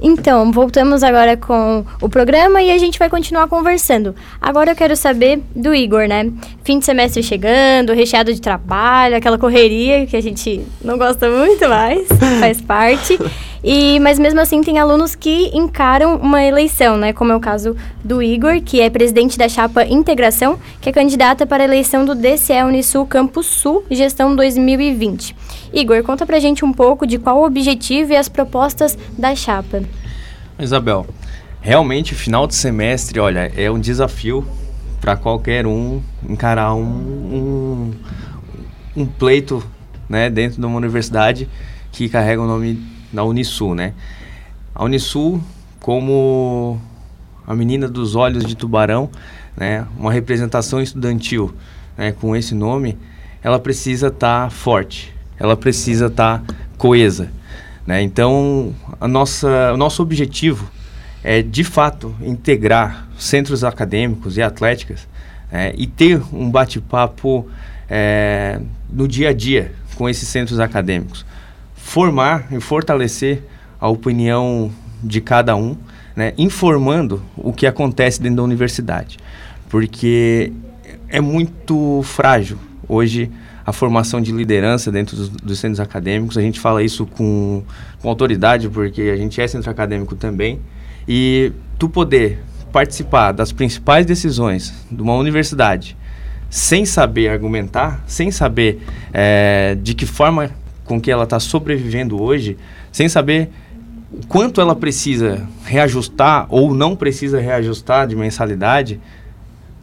Então, 0.06 0.52
voltamos 0.52 1.02
agora 1.02 1.34
com 1.34 1.82
o 1.98 2.10
programa 2.10 2.60
e 2.60 2.70
a 2.70 2.76
gente 2.76 2.98
vai 2.98 3.08
continuar 3.08 3.48
conversando. 3.48 4.14
Agora 4.38 4.72
eu 4.72 4.76
quero 4.76 4.94
saber 4.94 5.40
do 5.56 5.74
Igor, 5.74 6.06
né? 6.06 6.30
Fim 6.62 6.78
de 6.78 6.84
semestre 6.84 7.22
chegando, 7.22 7.94
recheado 7.94 8.30
de 8.30 8.38
trabalho, 8.38 9.16
aquela 9.16 9.38
correria 9.38 10.04
que 10.04 10.14
a 10.14 10.20
gente 10.20 10.60
não 10.84 10.98
gosta 10.98 11.30
muito 11.30 11.66
mais, 11.66 12.06
faz 12.38 12.60
parte. 12.60 13.18
E, 13.64 13.98
mas 13.98 14.18
mesmo 14.18 14.38
assim 14.40 14.60
tem 14.60 14.78
alunos 14.78 15.14
que 15.14 15.50
encaram 15.54 16.16
uma 16.16 16.44
eleição, 16.44 16.98
né? 16.98 17.14
Como 17.14 17.32
é 17.32 17.36
o 17.36 17.40
caso 17.40 17.74
do 18.04 18.22
Igor, 18.22 18.60
que 18.60 18.78
é 18.78 18.90
presidente 18.90 19.38
da 19.38 19.48
chapa 19.48 19.86
Integração, 19.86 20.58
que 20.82 20.90
é 20.90 20.92
candidata 20.92 21.46
para 21.46 21.62
a 21.62 21.66
eleição 21.66 22.04
do 22.04 22.14
DCE 22.14 22.62
Unisul 22.62 23.06
Campus 23.06 23.46
Sul, 23.46 23.82
gestão 23.90 24.36
2020. 24.36 25.34
Igor, 25.72 26.02
conta 26.02 26.26
pra 26.26 26.38
gente 26.38 26.62
um 26.62 26.74
pouco 26.74 27.06
de 27.06 27.18
qual 27.18 27.40
o 27.40 27.46
objetivo 27.46 28.12
e 28.12 28.16
as 28.16 28.28
propostas 28.28 28.98
da 29.16 29.34
chapa. 29.34 29.82
Isabel, 30.58 31.06
realmente 31.62 32.14
final 32.14 32.46
de 32.46 32.54
semestre, 32.54 33.18
olha, 33.18 33.50
é 33.56 33.70
um 33.70 33.80
desafio 33.80 34.46
para 35.00 35.16
qualquer 35.16 35.66
um 35.66 36.02
encarar 36.28 36.74
um, 36.74 36.82
um, 36.82 37.94
um 38.94 39.06
pleito 39.06 39.64
né, 40.06 40.28
dentro 40.28 40.60
de 40.60 40.66
uma 40.66 40.76
universidade 40.76 41.48
que 41.90 42.10
carrega 42.10 42.42
o 42.42 42.46
nome 42.46 42.93
da 43.14 43.24
Unisul, 43.24 43.74
né? 43.74 43.94
A 44.74 44.84
Unisul, 44.84 45.40
como 45.80 46.80
a 47.46 47.54
menina 47.54 47.88
dos 47.88 48.14
olhos 48.14 48.44
de 48.44 48.56
tubarão, 48.56 49.08
né, 49.56 49.86
uma 49.96 50.12
representação 50.12 50.80
estudantil 50.80 51.54
né, 51.96 52.12
com 52.12 52.34
esse 52.34 52.54
nome, 52.54 52.98
ela 53.42 53.58
precisa 53.58 54.08
estar 54.08 54.50
forte, 54.50 55.14
ela 55.38 55.56
precisa 55.56 56.06
estar 56.06 56.42
coesa. 56.76 57.30
Né? 57.86 58.02
Então, 58.02 58.74
a 59.00 59.06
nossa, 59.06 59.72
o 59.72 59.76
nosso 59.76 60.02
objetivo 60.02 60.68
é, 61.22 61.40
de 61.40 61.62
fato, 61.64 62.14
integrar 62.20 63.08
centros 63.16 63.64
acadêmicos 63.64 64.36
e 64.36 64.42
atléticas 64.42 65.06
é, 65.52 65.74
e 65.76 65.86
ter 65.86 66.20
um 66.32 66.50
bate-papo 66.50 67.48
é, 67.88 68.60
no 68.90 69.06
dia 69.06 69.30
a 69.30 69.32
dia 69.32 69.72
com 69.94 70.08
esses 70.08 70.28
centros 70.28 70.58
acadêmicos. 70.60 71.24
Formar 71.84 72.46
e 72.50 72.58
fortalecer 72.60 73.42
a 73.78 73.88
opinião 73.88 74.72
de 75.02 75.20
cada 75.20 75.54
um, 75.54 75.76
né, 76.16 76.32
informando 76.38 77.22
o 77.36 77.52
que 77.52 77.66
acontece 77.66 78.20
dentro 78.20 78.38
da 78.38 78.42
universidade. 78.42 79.18
Porque 79.68 80.50
é 81.08 81.20
muito 81.20 82.00
frágil 82.02 82.58
hoje 82.88 83.30
a 83.66 83.72
formação 83.72 84.20
de 84.20 84.32
liderança 84.32 84.90
dentro 84.90 85.14
dos, 85.14 85.28
dos, 85.28 85.58
centros 85.58 85.78
acadêmicos. 85.78 86.36
A 86.38 86.40
gente 86.40 86.58
fala 86.58 86.82
isso 86.82 87.06
com, 87.06 87.62
com 88.00 88.08
autoridade, 88.08 88.68
porque 88.68 89.02
a 89.02 89.16
gente 89.16 89.40
é 89.40 89.46
centro 89.46 89.70
acadêmico 89.70 90.16
também. 90.16 90.60
E 91.06 91.52
tu 91.78 91.88
poder 91.88 92.42
participar 92.72 93.32
das 93.32 93.52
principais 93.52 94.06
decisões 94.06 94.74
de 94.90 95.00
uma 95.00 95.14
universidade 95.14 95.96
sem 96.50 96.84
saber 96.84 97.28
argumentar, 97.28 98.02
sem 98.06 98.30
saber 98.30 98.80
é, 99.12 99.76
de 99.82 99.94
que 99.94 100.06
forma 100.06 100.50
com 100.84 101.00
que 101.00 101.10
ela 101.10 101.24
está 101.24 101.40
sobrevivendo 101.40 102.22
hoje, 102.22 102.56
sem 102.92 103.08
saber 103.08 103.50
quanto 104.28 104.60
ela 104.60 104.76
precisa 104.76 105.46
reajustar 105.64 106.46
ou 106.48 106.74
não 106.74 106.94
precisa 106.94 107.40
reajustar 107.40 108.06
de 108.06 108.14
mensalidade, 108.14 109.00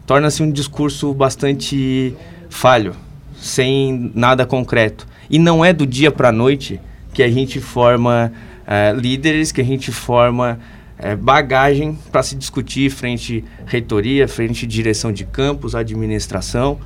torna-se 0.05 0.43
um 0.43 0.51
discurso 0.51 1.13
bastante 1.13 2.15
falho, 2.49 2.95
sem 3.39 4.11
nada 4.13 4.45
concreto. 4.45 5.07
E 5.29 5.39
não 5.39 5.63
é 5.63 5.73
do 5.73 5.85
dia 5.85 6.11
para 6.11 6.29
a 6.29 6.31
noite 6.31 6.79
que 7.13 7.23
a 7.23 7.29
gente 7.29 7.59
forma 7.59 8.31
é, 8.65 8.93
líderes, 8.93 9.51
que 9.51 9.61
a 9.61 9.63
gente 9.63 9.91
forma 9.91 10.59
é, 10.97 11.15
bagagem 11.15 11.97
para 12.11 12.21
se 12.21 12.35
discutir 12.35 12.89
frente 12.89 13.43
reitoria, 13.65 14.27
frente 14.27 14.67
direção 14.67 15.11
de 15.11 15.25
campus, 15.25 15.73
administração, 15.73 16.79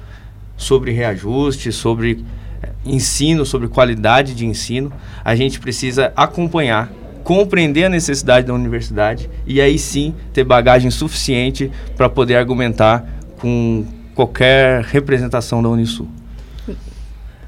sobre 0.56 0.92
reajuste, 0.92 1.72
sobre 1.72 2.24
ensino, 2.86 3.46
sobre 3.46 3.68
qualidade 3.68 4.34
de 4.34 4.46
ensino. 4.46 4.92
A 5.24 5.36
gente 5.36 5.60
precisa 5.60 6.12
acompanhar, 6.16 6.92
compreender 7.24 7.86
a 7.86 7.90
necessidade 7.90 8.48
da 8.48 8.54
universidade 8.54 9.30
e 9.46 9.60
aí 9.60 9.78
sim 9.80 10.14
ter 10.34 10.44
bagagem 10.44 10.92
suficiente 10.92 11.72
para 11.98 12.08
poder 12.08 12.36
argumentar 12.36 13.06
com 13.40 13.86
qualquer 14.14 14.84
representação 14.84 15.62
da 15.62 15.70
Unisul. 15.70 16.08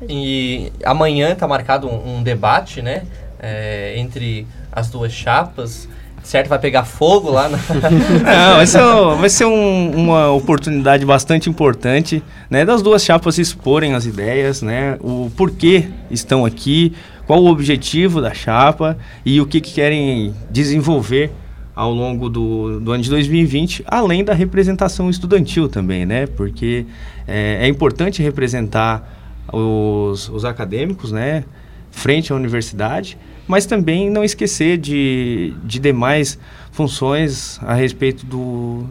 E 0.07 0.71
amanhã 0.83 1.31
está 1.31 1.47
marcado 1.47 1.87
um, 1.87 2.17
um, 2.17 2.23
debate, 2.23 2.81
né, 2.81 3.03
é, 3.39 3.97
entre 3.97 4.45
as 4.71 4.89
duas 4.89 5.11
chapas 5.11 5.89
certo? 6.23 6.47
Vai 6.47 6.59
pegar 6.59 6.83
fogo 6.83 7.31
lá. 7.31 7.49
Na... 7.49 7.57
Não, 8.49 8.55
vai 8.57 8.67
ser, 8.67 8.81
vai 9.19 9.29
ser 9.29 9.45
um, 9.45 9.91
uma 9.91 10.31
oportunidade 10.31 11.05
bastante 11.05 11.49
importante, 11.49 12.23
né? 12.49 12.65
Das 12.65 12.81
duas 12.81 13.03
chapas 13.03 13.37
exporem 13.37 13.93
as 13.93 14.05
ideias, 14.05 14.61
né? 14.61 14.97
O 15.01 15.31
porquê 15.35 15.87
estão 16.11 16.45
aqui, 16.45 16.93
qual 17.25 17.41
o 17.41 17.47
objetivo 17.47 18.21
da 18.21 18.33
chapa 18.33 18.97
e 19.25 19.39
o 19.41 19.45
que, 19.45 19.61
que 19.61 19.73
querem 19.73 20.33
desenvolver 20.49 21.31
ao 21.77 21.93
longo 21.93 22.27
do, 22.27 22.79
do 22.79 22.91
ano 22.91 23.03
de 23.03 23.09
2020, 23.11 23.83
além 23.85 24.23
da 24.23 24.33
representação 24.33 25.11
estudantil 25.11 25.69
também, 25.69 26.07
né? 26.07 26.25
Porque 26.25 26.87
é, 27.27 27.59
é 27.61 27.67
importante 27.67 28.23
representar 28.23 29.15
os, 29.53 30.27
os 30.29 30.43
acadêmicos, 30.43 31.11
né? 31.11 31.43
Frente 31.91 32.33
à 32.33 32.35
universidade, 32.35 33.17
mas 33.47 33.65
também 33.65 34.09
não 34.09 34.23
esquecer 34.23 34.77
de, 34.77 35.53
de 35.63 35.79
demais 35.79 36.37
funções 36.71 37.59
a 37.63 37.73
respeito 37.73 38.25
do, 38.25 38.85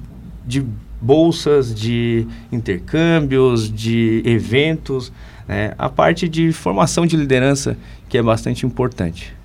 de 0.47 0.65
bolsas, 1.01 1.75
de 1.75 2.27
intercâmbios, 2.51 3.71
de 3.71 4.23
eventos, 4.25 5.13
né? 5.47 5.75
a 5.79 5.89
parte 5.89 6.29
de 6.29 6.53
formação 6.53 7.07
de 7.07 7.17
liderança 7.17 7.77
que 8.09 8.17
é 8.17 8.23
bastante 8.23 8.65
importante. 8.65 9.37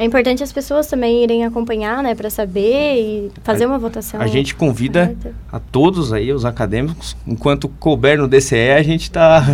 É 0.00 0.04
importante 0.06 0.42
as 0.42 0.50
pessoas 0.50 0.86
também 0.86 1.22
irem 1.22 1.44
acompanhar, 1.44 2.02
né, 2.02 2.14
para 2.14 2.30
saber 2.30 2.94
e 2.94 3.30
fazer 3.44 3.64
a, 3.64 3.66
uma 3.66 3.78
votação. 3.78 4.18
A 4.18 4.26
gente 4.26 4.54
convida 4.54 5.08
correta. 5.08 5.34
a 5.52 5.60
todos 5.60 6.10
aí, 6.10 6.32
os 6.32 6.46
acadêmicos, 6.46 7.14
enquanto 7.26 7.68
couber 7.68 8.16
no 8.16 8.26
DCE, 8.26 8.70
a 8.70 8.82
gente 8.82 9.02
está 9.12 9.44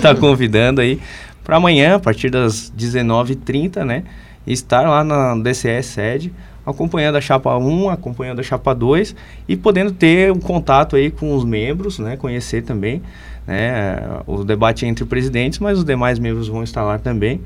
tá 0.00 0.14
convidando 0.14 0.80
aí 0.80 0.98
para 1.44 1.56
amanhã, 1.56 1.96
a 1.96 1.98
partir 1.98 2.30
das 2.30 2.72
19h30, 2.76 3.84
né? 3.84 4.04
Estar 4.46 4.82
lá 4.82 5.04
na 5.04 5.34
DCE 5.36 5.82
sede, 5.82 6.32
acompanhando 6.64 7.16
a 7.16 7.20
chapa 7.20 7.56
1, 7.56 7.90
acompanhando 7.90 8.40
a 8.40 8.42
chapa 8.42 8.74
2 8.74 9.14
e 9.48 9.56
podendo 9.56 9.92
ter 9.92 10.32
um 10.32 10.38
contato 10.38 10.96
aí 10.96 11.10
com 11.10 11.34
os 11.34 11.44
membros, 11.44 11.98
né? 11.98 12.16
Conhecer 12.16 12.62
também, 12.62 13.02
né? 13.46 13.98
O 14.26 14.44
debate 14.44 14.86
entre 14.86 15.04
presidentes, 15.04 15.58
mas 15.58 15.78
os 15.78 15.84
demais 15.84 16.18
membros 16.18 16.48
vão 16.48 16.62
estar 16.62 16.82
lá 16.82 16.98
também 16.98 17.40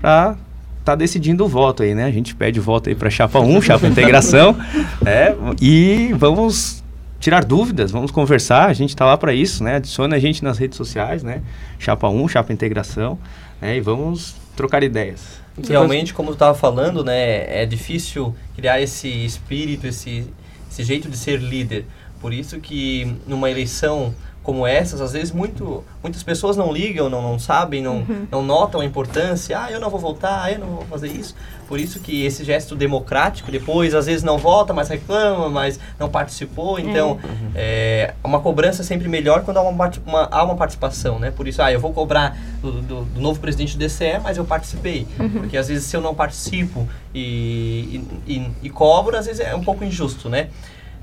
para 0.00 0.36
tá 0.84 0.94
decidindo 0.94 1.46
o 1.46 1.48
voto 1.48 1.82
aí, 1.82 1.94
né? 1.94 2.04
A 2.04 2.10
gente 2.10 2.34
pede 2.34 2.60
voto 2.60 2.90
aí 2.90 2.94
para 2.94 3.08
chapa 3.08 3.40
1, 3.40 3.62
chapa 3.62 3.86
integração, 3.86 4.54
né? 5.00 5.34
E 5.60 6.14
vamos 6.18 6.83
tirar 7.24 7.42
dúvidas, 7.42 7.90
vamos 7.90 8.10
conversar, 8.10 8.66
a 8.66 8.74
gente 8.74 8.90
está 8.90 9.06
lá 9.06 9.16
para 9.16 9.32
isso, 9.32 9.64
né? 9.64 9.76
Adicione 9.76 10.14
a 10.14 10.18
gente 10.18 10.44
nas 10.44 10.58
redes 10.58 10.76
sociais, 10.76 11.22
né? 11.22 11.40
Chapa 11.78 12.06
1, 12.06 12.28
Chapa 12.28 12.52
Integração, 12.52 13.18
né? 13.62 13.78
E 13.78 13.80
vamos 13.80 14.36
trocar 14.54 14.82
ideias. 14.82 15.40
Realmente, 15.66 16.12
como 16.12 16.32
tu 16.32 16.34
estava 16.34 16.52
falando, 16.52 17.02
né? 17.02 17.62
É 17.62 17.64
difícil 17.64 18.36
criar 18.54 18.78
esse 18.78 19.08
espírito, 19.08 19.86
esse, 19.86 20.26
esse 20.70 20.84
jeito 20.84 21.08
de 21.08 21.16
ser 21.16 21.40
líder. 21.40 21.86
Por 22.20 22.30
isso 22.30 22.60
que 22.60 23.16
numa 23.26 23.50
eleição 23.50 24.14
como 24.44 24.66
essas, 24.66 25.00
às 25.00 25.14
vezes 25.14 25.32
muito, 25.32 25.82
muitas 26.02 26.22
pessoas 26.22 26.54
não 26.54 26.70
ligam, 26.70 27.08
não, 27.08 27.22
não 27.22 27.38
sabem, 27.38 27.82
não, 27.82 27.96
uhum. 27.96 28.26
não 28.30 28.42
notam 28.42 28.82
a 28.82 28.84
importância. 28.84 29.58
Ah, 29.58 29.72
eu 29.72 29.80
não 29.80 29.88
vou 29.88 29.98
votar, 29.98 30.52
eu 30.52 30.58
não 30.58 30.66
vou 30.66 30.84
fazer 30.84 31.08
isso. 31.08 31.34
Por 31.66 31.80
isso 31.80 31.98
que 31.98 32.26
esse 32.26 32.44
gesto 32.44 32.76
democrático, 32.76 33.50
depois, 33.50 33.94
às 33.94 34.04
vezes 34.04 34.22
não 34.22 34.36
vota, 34.36 34.74
mas 34.74 34.90
reclama, 34.90 35.48
mas 35.48 35.80
não 35.98 36.10
participou. 36.10 36.78
Então, 36.78 37.18
é, 37.54 38.12
é 38.22 38.26
uma 38.26 38.38
cobrança 38.38 38.82
é 38.82 38.84
sempre 38.84 39.08
melhor 39.08 39.44
quando 39.44 39.56
há 39.56 39.62
uma, 39.62 39.90
uma, 40.06 40.28
há 40.30 40.44
uma 40.44 40.56
participação, 40.56 41.18
né? 41.18 41.30
Por 41.30 41.48
isso, 41.48 41.62
ah, 41.62 41.72
eu 41.72 41.80
vou 41.80 41.94
cobrar 41.94 42.36
do, 42.60 42.82
do, 42.82 43.04
do 43.06 43.20
novo 43.20 43.40
presidente 43.40 43.78
do 43.78 43.78
DCE, 43.78 44.20
mas 44.22 44.36
eu 44.36 44.44
participei. 44.44 45.08
Uhum. 45.18 45.30
Porque 45.30 45.56
às 45.56 45.68
vezes 45.68 45.84
se 45.84 45.96
eu 45.96 46.02
não 46.02 46.14
participo 46.14 46.86
e, 47.14 48.04
e, 48.26 48.34
e, 48.34 48.50
e 48.64 48.68
cobro, 48.68 49.16
às 49.16 49.24
vezes 49.24 49.40
é 49.40 49.54
um 49.54 49.64
pouco 49.64 49.82
injusto, 49.82 50.28
né? 50.28 50.50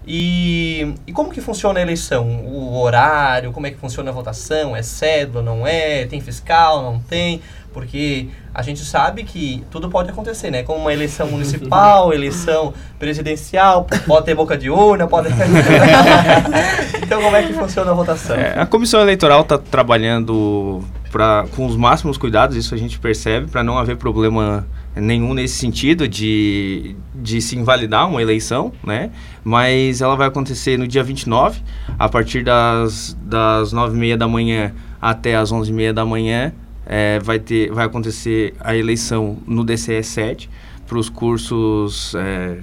E, 0.06 0.96
e 1.06 1.14
como 1.14 1.32
que 1.32 1.42
funciona 1.42 1.80
a 1.80 1.82
eleição? 1.82 2.28
O 2.28 2.82
horário, 2.82 3.52
como 3.52 3.68
é 3.68 3.72
que 3.72 3.78
funciona 3.78 4.10
a 4.10 4.14
votação? 4.14 4.76
É 4.76 4.82
cédula, 4.82 5.44
não 5.44 5.68
é? 5.68 6.06
Tem 6.08 6.20
fiscal, 6.20 6.82
não 6.82 7.00
tem? 7.00 7.42
Porque 7.72 8.28
a 8.54 8.62
gente 8.62 8.84
sabe 8.84 9.24
que 9.24 9.64
tudo 9.72 9.90
pode 9.90 10.10
acontecer, 10.10 10.52
né? 10.52 10.64
Como 10.64 10.80
uma 10.80 10.92
eleição 10.92 11.28
municipal, 11.28 12.12
eleição 12.14 12.74
presidencial, 13.00 13.88
pode 14.06 14.26
ter 14.26 14.36
boca 14.36 14.58
de 14.58 14.70
urna, 14.70 15.08
pode... 15.08 15.30
então 17.02 17.22
como 17.22 17.36
é 17.36 17.44
que 17.44 17.54
funciona 17.54 17.92
a 17.92 17.94
votação? 17.94 18.36
É, 18.36 18.60
a 18.60 18.66
comissão 18.66 19.00
eleitoral 19.02 19.42
está 19.42 19.58
trabalhando 19.58 20.84
pra, 21.12 21.46
com 21.56 21.66
os 21.66 21.78
máximos 21.78 22.18
cuidados, 22.18 22.58
isso 22.58 22.74
a 22.74 22.78
gente 22.78 23.00
percebe, 23.00 23.48
para 23.48 23.64
não 23.64 23.78
haver 23.78 23.98
problema 23.98 24.66
nenhum 24.96 25.34
nesse 25.34 25.56
sentido 25.56 26.08
de, 26.08 26.96
de 27.16 27.42
se 27.42 27.58
invalidar 27.58 28.10
uma 28.10 28.22
eleição, 28.22 28.74
né? 28.84 29.12
Mas 29.44 30.02
ela 30.02 30.16
vai 30.16 30.28
acontecer 30.28 30.78
no 30.78 30.88
dia 30.88 31.04
29, 31.04 31.62
a 31.98 32.10
partir 32.10 32.44
das, 32.44 33.18
das 33.24 33.74
9h30 33.74 34.18
da 34.18 34.28
manhã 34.28 34.74
até 35.02 35.36
as 35.36 35.52
11h30 35.52 35.94
da 35.94 36.06
manhã, 36.06 36.54
é, 36.86 37.20
vai, 37.20 37.40
ter, 37.40 37.72
vai 37.72 37.86
acontecer 37.86 38.54
a 38.60 38.76
eleição 38.76 39.38
no 39.48 39.64
DCE 39.64 40.04
7 40.04 40.50
para 40.86 40.98
os 40.98 41.10
cursos 41.10 42.14
é, 42.16 42.60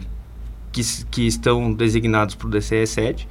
que, 0.71 0.83
que 1.11 1.27
estão 1.27 1.73
designados 1.73 2.35
para 2.35 2.47
o 2.47 2.51
DCE 2.51 2.87
7. 2.87 3.29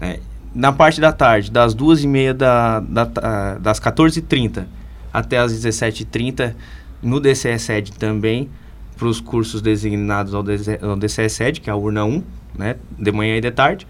Né? 0.00 0.20
Na 0.54 0.72
parte 0.72 1.00
da 1.00 1.12
tarde, 1.12 1.50
das 1.50 1.74
2h30 1.74 2.32
da, 2.32 2.80
da, 2.80 3.58
das 3.58 3.80
14h30 3.80 4.64
até 5.12 5.38
as 5.38 5.52
17h30, 5.52 6.54
no 7.02 7.20
DCE 7.20 7.58
SED 7.58 7.92
também, 7.92 8.48
para 8.96 9.08
os 9.08 9.20
cursos 9.20 9.60
designados 9.60 10.34
ao, 10.34 10.44
ao 10.82 10.96
DCE 10.96 11.28
SED, 11.28 11.60
que 11.60 11.70
é 11.70 11.72
a 11.72 11.76
urna 11.76 12.04
1, 12.04 12.22
né, 12.58 12.76
de 12.98 13.12
manhã 13.12 13.36
e 13.36 13.40
de 13.40 13.50
tarde. 13.50 13.86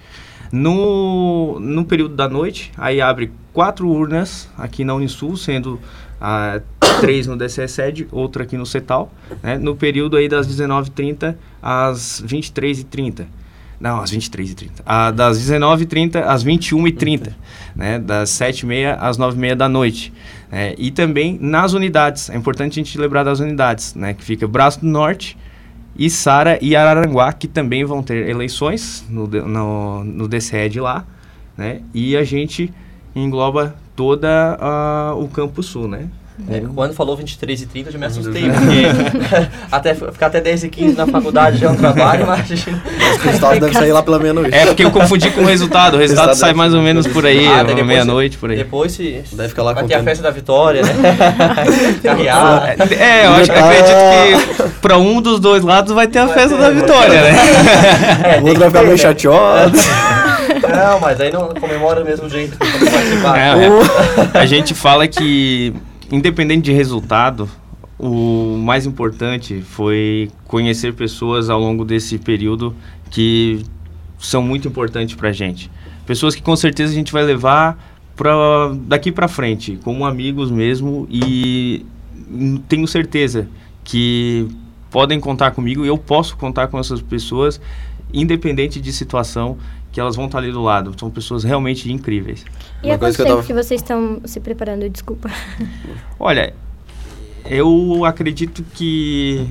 No, 0.52 1.58
no 1.60 1.84
período 1.84 2.14
da 2.14 2.28
noite, 2.28 2.72
aí 2.76 3.00
abre 3.00 3.30
quatro 3.52 3.88
urnas 3.88 4.48
aqui 4.56 4.84
na 4.84 4.94
Unisul, 4.94 5.36
sendo 5.36 5.80
ah, 6.20 6.60
três 7.00 7.26
no 7.26 7.36
DCE 7.36 7.68
SED, 7.68 8.08
outra 8.10 8.44
aqui 8.44 8.56
no 8.56 8.66
CETAL, 8.66 9.12
né, 9.42 9.58
no 9.58 9.76
período 9.76 10.16
aí 10.16 10.28
das 10.28 10.46
19h30 10.46 11.34
às 11.62 12.22
23h30. 12.26 13.26
Não, 13.78 14.00
às 14.00 14.10
23h30. 14.10 14.70
Ah, 14.86 15.10
das 15.10 15.38
19h30 15.38 16.22
às 16.24 16.44
21h30, 16.44 17.32
né, 17.74 17.98
das 17.98 18.30
7h30 18.30 18.96
às 18.98 19.18
9h30 19.18 19.54
da 19.54 19.68
noite. 19.68 20.12
É, 20.50 20.74
e 20.78 20.90
também 20.90 21.38
nas 21.40 21.72
unidades, 21.72 22.30
é 22.30 22.36
importante 22.36 22.78
a 22.80 22.84
gente 22.84 22.96
lembrar 22.98 23.24
das 23.24 23.40
unidades, 23.40 23.94
né, 23.94 24.14
que 24.14 24.22
fica 24.22 24.46
Braço 24.46 24.80
do 24.80 24.86
Norte, 24.86 25.36
Sara 26.10 26.58
e 26.60 26.76
Araranguá, 26.76 27.32
que 27.32 27.48
também 27.48 27.84
vão 27.84 28.02
ter 28.02 28.28
eleições 28.28 29.04
no, 29.08 29.26
no, 29.26 30.04
no 30.04 30.28
DCE 30.28 30.68
de 30.68 30.80
lá. 30.80 31.04
né? 31.56 31.80
E 31.94 32.16
a 32.16 32.22
gente 32.22 32.72
engloba 33.14 33.74
toda 33.94 34.58
o 35.16 35.26
Campo 35.28 35.62
Sul, 35.62 35.88
né? 35.88 36.08
É, 36.50 36.62
quando 36.74 36.92
falou 36.92 37.16
23 37.16 37.62
e 37.62 37.66
30 37.66 37.88
eu 37.88 37.92
já 37.94 37.98
me 37.98 38.06
assustei, 38.06 38.42
porque 38.50 38.84
até, 39.72 39.94
ficar 39.94 40.26
até 40.26 40.40
10 40.40 40.64
e 40.64 40.68
15 40.68 40.96
na 40.96 41.06
faculdade 41.06 41.56
já 41.56 41.68
é 41.68 41.70
um 41.70 41.76
trabalho, 41.76 42.26
mas 42.28 42.40
a 42.40 42.54
gente... 42.54 42.70
O 42.70 43.26
resultado 43.26 43.60
deve 43.60 43.72
sair 43.72 43.92
lá 43.92 44.02
pela 44.02 44.18
meia-noite. 44.18 44.54
É, 44.54 44.66
porque 44.66 44.84
eu 44.84 44.90
confundi 44.90 45.30
com 45.30 45.40
o 45.40 45.46
resultado. 45.46 45.94
O 45.94 45.98
resultado 45.98 46.34
sai 46.34 46.52
mais 46.52 46.74
ou 46.74 46.82
menos 46.82 47.06
por 47.06 47.24
aí, 47.24 47.46
Ah, 47.46 47.62
depois 47.62 47.86
meia-noite, 47.86 48.36
por 48.36 48.50
aí. 48.50 48.56
Depois 48.58 48.92
se... 48.92 49.24
Deve 49.32 49.48
ficar 49.48 49.62
lá 49.62 49.72
vai 49.72 49.84
ter 49.84 49.94
a 49.94 50.02
festa 50.02 50.22
da 50.22 50.30
vitória, 50.30 50.82
né? 50.82 50.92
Carreada. 52.02 52.94
É, 52.94 53.26
eu 53.26 53.30
acho, 53.32 53.52
acredito 53.52 54.66
que 54.72 54.80
pra 54.80 54.98
um 54.98 55.20
dos 55.20 55.40
dois 55.40 55.64
lados 55.64 55.92
vai 55.92 56.06
ter 56.06 56.18
a 56.18 56.28
festa 56.28 56.56
da 56.56 56.70
vitória, 56.70 57.22
né? 57.22 57.36
É, 58.24 58.40
O 58.40 58.46
outro 58.46 58.60
vai 58.60 58.68
ficar 58.68 58.82
meio 58.82 58.98
chateado. 58.98 59.76
Não, 60.62 61.00
mas 61.00 61.20
aí 61.20 61.32
não 61.32 61.48
comemora 61.48 62.00
do 62.00 62.06
mesmo 62.06 62.28
jeito 62.28 62.58
que 62.58 62.70
quando 62.70 62.90
participar. 62.90 63.38
É, 63.38 63.66
é. 63.66 64.38
A 64.38 64.46
gente 64.46 64.74
fala 64.74 65.06
que, 65.06 65.72
independente 66.10 66.64
de 66.64 66.72
resultado, 66.72 67.48
o 67.98 68.58
mais 68.58 68.86
importante 68.86 69.62
foi 69.62 70.30
conhecer 70.44 70.94
pessoas 70.94 71.48
ao 71.48 71.60
longo 71.60 71.84
desse 71.84 72.18
período 72.18 72.74
que 73.10 73.64
são 74.18 74.42
muito 74.42 74.68
importantes 74.68 75.14
pra 75.14 75.32
gente. 75.32 75.70
Pessoas 76.06 76.34
que 76.34 76.42
com 76.42 76.54
certeza 76.54 76.92
a 76.92 76.94
gente 76.94 77.12
vai 77.12 77.24
levar 77.24 77.78
pra, 78.14 78.72
daqui 78.82 79.10
pra 79.10 79.28
frente, 79.28 79.78
como 79.82 80.04
amigos 80.04 80.50
mesmo, 80.50 81.06
e 81.10 81.84
tenho 82.68 82.86
certeza 82.86 83.48
que 83.84 84.48
podem 84.90 85.20
contar 85.20 85.50
comigo, 85.50 85.84
eu 85.84 85.98
posso 85.98 86.36
contar 86.36 86.68
com 86.68 86.78
essas 86.78 87.02
pessoas, 87.02 87.60
independente 88.12 88.80
de 88.80 88.92
situação, 88.92 89.58
que 89.96 90.00
elas 90.00 90.14
vão 90.14 90.26
estar 90.26 90.36
ali 90.40 90.52
do 90.52 90.60
lado. 90.62 90.92
São 91.00 91.10
pessoas 91.10 91.42
realmente 91.42 91.90
incríveis. 91.90 92.44
E 92.82 92.88
Uma 92.88 92.96
há 92.96 92.98
coisa 92.98 92.98
quanto 92.98 93.16
que 93.16 93.22
eu 93.22 93.24
tempo 93.24 93.36
tava- 93.38 93.46
que 93.46 93.54
vocês 93.54 93.80
estão 93.80 94.20
se 94.26 94.38
preparando? 94.40 94.86
Desculpa. 94.90 95.30
Olha, 96.20 96.52
eu 97.46 98.04
acredito 98.04 98.62
que 98.74 99.48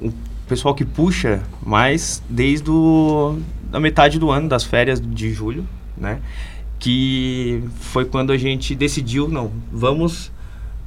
o 0.00 0.12
pessoal 0.46 0.76
que 0.76 0.84
puxa 0.84 1.42
mais 1.60 2.22
desde 2.30 2.70
o, 2.70 3.36
a 3.72 3.80
metade 3.80 4.16
do 4.20 4.30
ano, 4.30 4.48
das 4.48 4.62
férias 4.62 5.00
de 5.00 5.32
julho, 5.32 5.66
né? 5.96 6.20
Que 6.78 7.60
foi 7.80 8.04
quando 8.04 8.30
a 8.32 8.36
gente 8.36 8.76
decidiu, 8.76 9.26
não, 9.28 9.50
vamos 9.72 10.30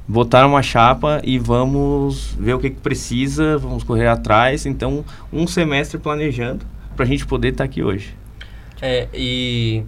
botar 0.08 0.46
uma 0.46 0.62
chapa 0.62 1.20
e 1.22 1.38
vamos 1.38 2.34
ver 2.40 2.54
o 2.54 2.58
que, 2.58 2.70
que 2.70 2.80
precisa, 2.80 3.58
vamos 3.58 3.84
correr 3.84 4.06
atrás. 4.06 4.64
Então, 4.64 5.04
um 5.30 5.46
semestre 5.46 5.98
planejando 5.98 6.64
para 6.96 7.04
a 7.04 7.06
gente 7.06 7.26
poder 7.26 7.48
estar 7.48 7.64
aqui 7.64 7.82
hoje. 7.82 8.14
É, 8.82 9.08
e 9.14 9.82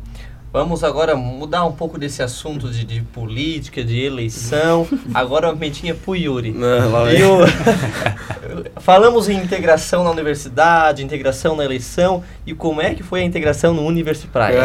vamos 0.53 0.83
agora 0.83 1.15
mudar 1.15 1.67
um 1.67 1.73
pouco 1.73 1.99
desse 1.99 2.23
assunto 2.23 2.71
de, 2.71 2.83
de 2.85 3.03
política, 3.03 3.85
de 3.85 4.01
eleição. 4.01 4.89
Agora 5.13 5.49
uma 5.49 5.55
mentinha 5.55 5.95
pro 5.95 6.17
Yuri. 6.17 6.53
Não, 6.53 6.91
lá 6.91 7.05
Falamos 8.81 9.29
em 9.29 9.37
integração 9.37 10.03
na 10.03 10.11
universidade, 10.11 11.05
integração 11.05 11.57
na 11.57 11.65
eleição. 11.65 12.25
E 12.47 12.55
como 12.55 12.81
é 12.81 12.95
que 12.95 13.03
foi 13.03 13.21
a 13.21 13.25
integração 13.25 13.75
no 13.75 13.85
Universi 13.85 14.27
Praia? 14.29 14.59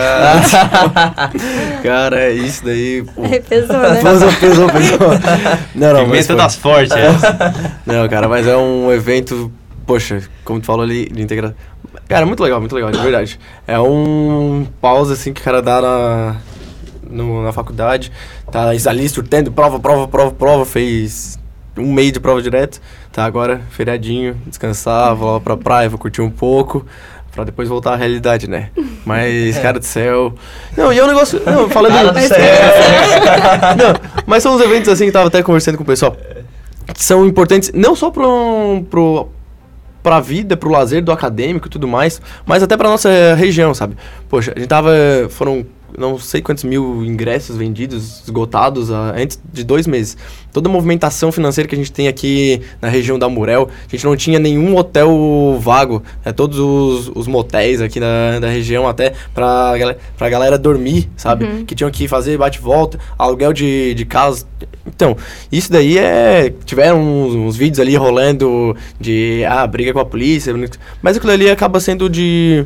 Cara, 1.84 2.22
é 2.22 2.32
isso 2.32 2.64
daí. 2.64 3.04
Pô. 3.04 3.24
Pesou, 3.50 3.78
né? 3.78 4.02
Pesou, 4.02 4.32
pesou, 4.40 4.70
pesou. 4.70 5.00
Não, 5.76 5.94
não, 5.94 6.06
Pimenta 6.06 6.36
das 6.36 6.56
fortes, 6.56 6.96
é. 6.96 7.10
Não, 7.86 8.08
cara, 8.08 8.30
mas 8.30 8.48
é 8.48 8.56
um 8.56 8.92
evento, 8.92 9.52
poxa, 9.86 10.22
como 10.46 10.62
tu 10.62 10.66
falou 10.66 10.84
ali, 10.84 11.10
de 11.10 11.22
integração. 11.22 11.58
Cara, 12.08 12.26
muito 12.26 12.42
legal, 12.44 12.60
muito 12.60 12.76
legal, 12.76 12.92
de 12.92 12.98
verdade. 13.00 13.40
É 13.68 13.80
um 13.80 14.66
pause, 14.80 15.14
assim, 15.14 15.34
que 15.34 15.42
o 15.42 15.44
cara 15.44 15.62
dá 15.62 15.82
na, 15.82 16.36
no- 17.10 17.44
na 17.44 17.52
faculdade. 17.52 18.12
Tá 18.52 18.70
ali 18.70 19.08
surtendo, 19.10 19.52
prova, 19.52 19.80
prova, 19.80 20.08
prova, 20.08 20.32
prova, 20.32 20.66
fez 20.66 21.40
um 21.78 21.92
mês 21.94 22.12
de 22.12 22.20
prova 22.20 22.42
direto. 22.42 22.82
Tá 23.12 23.26
agora, 23.26 23.62
feriadinho, 23.72 24.36
descansar, 24.46 25.16
vou 25.16 25.34
lá 25.34 25.40
pra 25.40 25.58
praia, 25.58 25.90
vou 25.90 26.00
curtir 26.00 26.22
um 26.22 26.30
pouco. 26.30 26.86
Pra 27.34 27.46
depois 27.46 27.70
voltar 27.70 27.94
à 27.94 27.96
realidade, 27.96 28.46
né? 28.50 28.72
Mas, 29.06 29.58
cara 29.60 29.80
do 29.80 29.86
céu. 29.86 30.34
Não, 30.76 30.92
e 30.92 31.00
é 31.00 31.04
um 31.04 31.08
negócio. 31.08 31.42
Não, 31.46 31.70
falando. 31.70 31.94
Cara 31.94 32.12
do 32.12 32.20
céu. 32.20 32.38
Não, 33.78 34.22
mas 34.26 34.44
são 34.44 34.54
uns 34.56 34.62
eventos 34.62 34.90
assim 34.90 35.06
que 35.06 35.10
eu 35.10 35.14
tava 35.14 35.28
até 35.28 35.42
conversando 35.42 35.78
com 35.78 35.84
o 35.84 35.86
pessoal. 35.86 36.16
Que 36.94 37.02
são 37.04 37.26
importantes 37.26 37.72
não 37.74 37.96
só 37.96 38.10
pro, 38.12 38.84
pro, 38.90 39.30
pra 40.02 40.20
vida, 40.20 40.58
pro 40.58 40.70
lazer 40.70 41.04
do 41.04 41.12
acadêmico 41.12 41.68
e 41.68 41.70
tudo 41.70 41.88
mais, 41.88 42.22
mas 42.46 42.64
até 42.64 42.76
pra 42.76 42.90
nossa 42.90 43.36
região, 43.36 43.74
sabe? 43.74 43.96
Poxa, 44.30 44.54
a 44.56 44.60
gente 44.60 44.68
tava. 44.68 44.92
Foram 45.30 45.66
não 45.98 46.18
sei 46.20 46.42
quantos 46.42 46.64
mil 46.64 47.04
ingressos 47.04 47.56
vendidos, 47.56 48.22
esgotados 48.24 48.92
ah, 48.92 49.14
antes 49.18 49.40
de 49.52 49.64
dois 49.64 49.86
meses. 49.88 50.18
Toda 50.52 50.68
a 50.68 50.72
movimentação 50.72 51.32
financeira 51.32 51.68
que 51.68 51.76
a 51.76 51.78
gente 51.78 51.92
tem 51.92 52.08
aqui 52.08 52.62
na 52.82 52.90
região 52.90 53.18
da 53.18 53.30
Murel, 53.30 53.70
a 53.88 53.90
gente 53.96 54.04
não 54.06 54.16
tinha 54.16 54.38
nenhum 54.38 54.76
hotel 54.76 55.58
vago. 55.62 56.04
É, 56.26 56.32
todos 56.34 56.60
os, 56.60 57.12
os 57.16 57.28
motéis 57.28 57.80
aqui 57.82 58.00
da, 58.00 58.40
da 58.40 58.50
região, 58.50 58.88
até 58.88 59.14
pra, 59.34 59.78
gal- 59.78 59.96
pra 60.18 60.30
galera 60.30 60.58
dormir, 60.58 61.10
sabe? 61.16 61.64
Que 61.64 61.74
tinham 61.74 61.90
que 61.90 62.08
fazer 62.08 62.38
bate-volta, 62.38 63.00
aluguel 63.18 63.54
de, 63.54 63.94
de 63.94 64.06
casa. 64.06 64.46
Então, 64.86 65.16
isso 65.52 65.72
daí 65.72 65.98
é. 65.98 66.54
Tiveram 66.66 67.00
uns, 67.02 67.34
uns 67.36 67.56
vídeos 67.56 67.80
ali 67.80 67.96
rolando 67.96 68.76
de. 69.00 69.46
Ah, 69.48 69.66
briga 69.66 69.94
com 69.94 70.00
a 70.00 70.06
polícia. 70.06 70.54
Mas 71.02 71.16
aquilo 71.18 71.32
ali 71.32 71.50
acaba 71.50 71.80
sendo 71.80 72.10
de. 72.10 72.66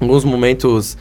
Alguns 0.00 0.24
momentos 0.24 0.96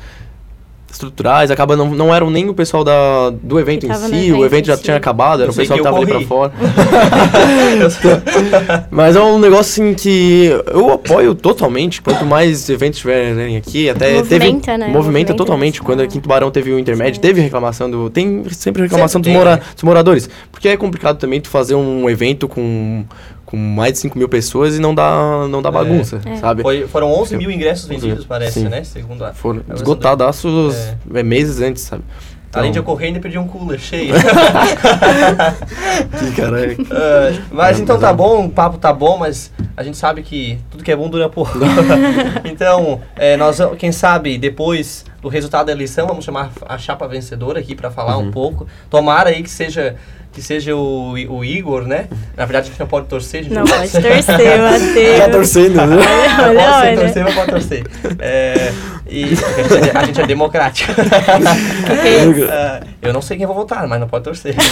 estruturais, 0.95 1.51
acaba 1.51 1.75
não, 1.75 1.93
não 1.93 2.13
eram 2.13 2.29
nem 2.29 2.47
o 2.49 2.53
pessoal 2.53 2.83
da, 2.83 3.29
do 3.29 3.59
evento 3.59 3.85
em 3.85 3.93
si, 3.93 4.05
evento 4.05 4.37
o 4.39 4.45
evento 4.45 4.65
já 4.65 4.77
si. 4.77 4.83
tinha 4.83 4.97
acabado, 4.97 5.41
era 5.41 5.49
Eu 5.49 5.53
o 5.53 5.55
pessoal 5.55 5.77
que 5.77 5.83
que 5.83 5.89
tava 5.89 5.97
ali 5.97 6.07
pra 6.07 6.21
fora. 6.21 6.51
Mas 8.89 9.15
é 9.15 9.21
um 9.21 9.39
negócio 9.39 9.83
assim 9.83 9.93
que 9.93 10.49
eu 10.71 10.91
apoio 10.93 11.35
totalmente. 11.35 12.01
Quanto 12.01 12.25
mais 12.25 12.69
eventos 12.69 12.99
tiverem 12.99 13.57
aqui, 13.57 13.89
até 13.89 14.13
Movimenta, 14.13 14.29
teve. 14.29 14.45
né? 14.77 14.87
Movimenta 14.87 14.93
Movimenta 14.93 15.33
totalmente. 15.33 15.75
isso. 15.75 15.83
Quando 15.83 16.01
aqui 16.01 16.17
em 16.17 16.21
Tubarão 16.21 16.49
teve 16.51 16.71
o 16.71 16.79
intermédio, 16.79 17.15
Sim. 17.15 17.21
teve 17.21 17.41
reclamação 17.41 17.89
do. 17.89 18.09
Tem 18.09 18.43
sempre 18.51 18.83
reclamação 18.83 19.19
Sempre 19.21 19.31
dos, 19.33 19.39
mora, 19.39 19.55
né? 19.57 19.61
dos 19.73 19.83
moradores. 19.83 20.29
Porque 20.51 20.69
é 20.69 20.77
complicado 20.77 21.17
também 21.17 21.41
tu 21.41 21.49
fazer 21.49 21.75
um 21.75 22.09
evento 22.09 22.47
com, 22.47 23.03
com 23.55 23.57
mais 23.57 23.93
de 23.93 23.99
5 23.99 24.17
mil 24.17 24.27
pessoas 24.27 24.75
e 24.75 24.79
não 24.81 24.93
dá, 24.93 25.47
não 25.49 25.61
dá 25.61 25.71
bagunça, 25.71 26.19
É. 26.25 26.35
sabe? 26.35 26.61
Foi- 26.61 26.85
foram 26.87 27.09
11 27.13 27.37
mil 27.37 27.49
ingressos 27.49 27.87
vendidos, 27.87 28.25
parece, 28.25 28.59
Sim. 28.59 28.67
né? 28.67 28.83
Segundo 28.83 29.23
a. 29.23 29.33
Foram 29.33 29.61
esgotadaços 29.73 30.75
É. 30.75 30.97
é, 31.19 31.23
meses 31.23 31.61
antes, 31.61 31.83
sabe? 31.83 32.03
Além 32.53 32.71
de 32.71 32.77
eu 32.77 32.83
Então, 32.83 32.93
correr, 32.93 33.07
ainda 33.07 33.19
perdi 33.19 33.37
um 33.37 33.47
cooler 33.47 33.79
cheio. 33.79 34.13
que 36.19 36.31
cara, 36.41 36.65
é- 36.65 36.75
Ah, 36.91 37.33
mas 37.51 37.77
Não, 37.77 37.83
então 37.83 37.95
mas 37.95 38.01
tá 38.05 38.09
é- 38.09 38.13
bom, 38.13 38.45
o 38.45 38.49
papo 38.49 38.77
tá 38.77 38.93
bom, 38.93 39.17
mas 39.17 39.51
a 39.75 39.83
gente 39.83 39.97
sabe 39.97 40.21
que 40.21 40.57
tudo 40.69 40.83
que 40.83 40.91
é 40.91 40.95
bom 40.95 41.09
dura 41.09 41.29
pouco. 41.29 41.51
então, 42.45 43.01
é, 43.15 43.35
nós, 43.37 43.57
quem 43.77 43.91
sabe, 43.91 44.37
depois 44.37 45.05
do 45.25 45.29
resultado 45.29 45.65
da 45.65 45.71
eleição, 45.71 46.05
vamos 46.05 46.23
chamar 46.23 46.51
a 46.69 46.77
chapa 46.77 47.07
vencedora 47.07 47.59
aqui 47.59 47.73
pra 47.73 47.89
falar 47.89 48.15
Uhum. 48.17 48.25
um 48.27 48.31
pouco. 48.31 48.67
Tomara 48.91 49.31
aí 49.31 49.41
que 49.41 49.49
seja 49.49 49.95
que 50.31 50.41
seja 50.41 50.75
o, 50.75 51.13
o 51.13 51.45
Igor, 51.45 51.83
né? 51.87 52.07
Na 52.35 52.43
verdade, 52.43 52.67
a 52.67 52.69
gente 52.69 52.79
não 52.79 52.85
pode 52.87 53.07
torcer, 53.07 53.39
a 53.39 53.43
gente 53.43 53.53
Não 53.53 53.63
pode 53.63 53.89
torcer, 53.89 54.03
Matheus. 54.27 55.17
tá 55.19 55.29
torcendo, 55.29 55.75
né? 55.77 55.85
Não 55.87 55.95
Olha, 55.97 56.59
pode 56.59 56.81
ser 56.81 56.87
olha. 56.89 56.97
torcer, 56.99 57.23
mas 57.23 57.35
pode 57.35 57.51
torcer. 57.51 57.87
É, 58.19 58.73
e 59.07 59.23
a 59.23 59.27
gente, 59.29 59.89
é- 59.89 59.97
a 59.97 60.03
gente 60.03 60.21
é 60.21 60.27
democrático. 60.27 60.91
É, 61.89 62.83
eu 63.07 63.13
não 63.13 63.21
sei 63.21 63.37
quem 63.37 63.45
vou 63.45 63.55
votar, 63.55 63.87
mas 63.87 63.97
não 63.99 64.07
pode 64.09 64.25
torcer. 64.25 64.55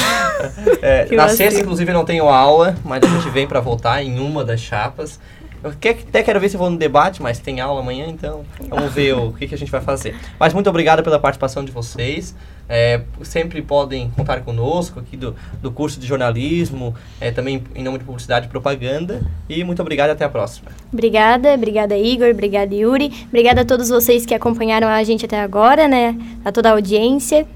É, 0.82 1.06
na 1.16 1.24
vacilo. 1.24 1.38
sexta, 1.38 1.62
inclusive, 1.62 1.90
eu 1.90 1.96
não 1.96 2.04
tenho 2.04 2.28
aula, 2.28 2.76
mas 2.84 3.02
a 3.02 3.08
gente 3.08 3.30
vem 3.30 3.48
pra 3.48 3.62
votar 3.62 4.04
em 4.04 4.20
uma 4.20 4.44
das 4.44 4.60
chapas. 4.60 5.18
Eu 5.64 5.70
até 5.70 6.22
quero 6.22 6.40
ver 6.42 6.50
se 6.50 6.58
vou 6.58 6.70
no 6.70 6.78
debate, 6.78 7.22
mas 7.22 7.40
tem 7.40 7.62
aula 7.62 7.80
amanhã, 7.80 8.06
então 8.08 8.44
vamos 8.70 8.94
ver 8.94 9.14
o 9.14 9.32
que, 9.32 9.48
que 9.48 9.56
a 9.56 9.58
gente 9.58 9.72
vai 9.72 9.80
fazer. 9.80 10.14
Mas 10.38 10.54
muito 10.54 10.70
obrigado 10.70 11.02
pela 11.02 11.18
participação 11.18 11.64
de 11.64 11.72
vocês. 11.72 12.36
É, 12.68 13.02
sempre 13.22 13.62
podem 13.62 14.10
contar 14.12 14.42
conosco 14.42 15.00
aqui 15.00 15.16
do, 15.16 15.36
do 15.62 15.72
curso 15.72 16.00
de 16.00 16.06
jornalismo, 16.06 16.94
é, 17.20 17.32
também 17.32 17.64
em 17.74 17.84
nome 17.84 17.98
de 17.98 18.04
publicidade 18.04 18.48
e 18.48 18.50
propaganda. 18.50 19.22
E 19.48 19.64
muito 19.64 19.82
obrigado 19.82 20.10
até 20.10 20.26
a 20.26 20.30
próxima. 20.30 20.70
Obrigada, 20.92 21.54
obrigada 21.54 21.98
Igor, 21.98 22.30
obrigada 22.30 22.76
Yuri, 22.76 23.12
obrigada 23.28 23.62
a 23.62 23.66
todos 23.66 23.88
vocês 23.88 24.26
que 24.26 24.34
acompanharam 24.34 24.90
a 24.90 25.02
gente 25.04 25.24
até 25.24 25.40
agora, 25.40 25.88
né? 25.88 26.18
A 26.44 26.52
toda 26.52 26.70
a 26.70 26.74
audiência. 26.74 27.48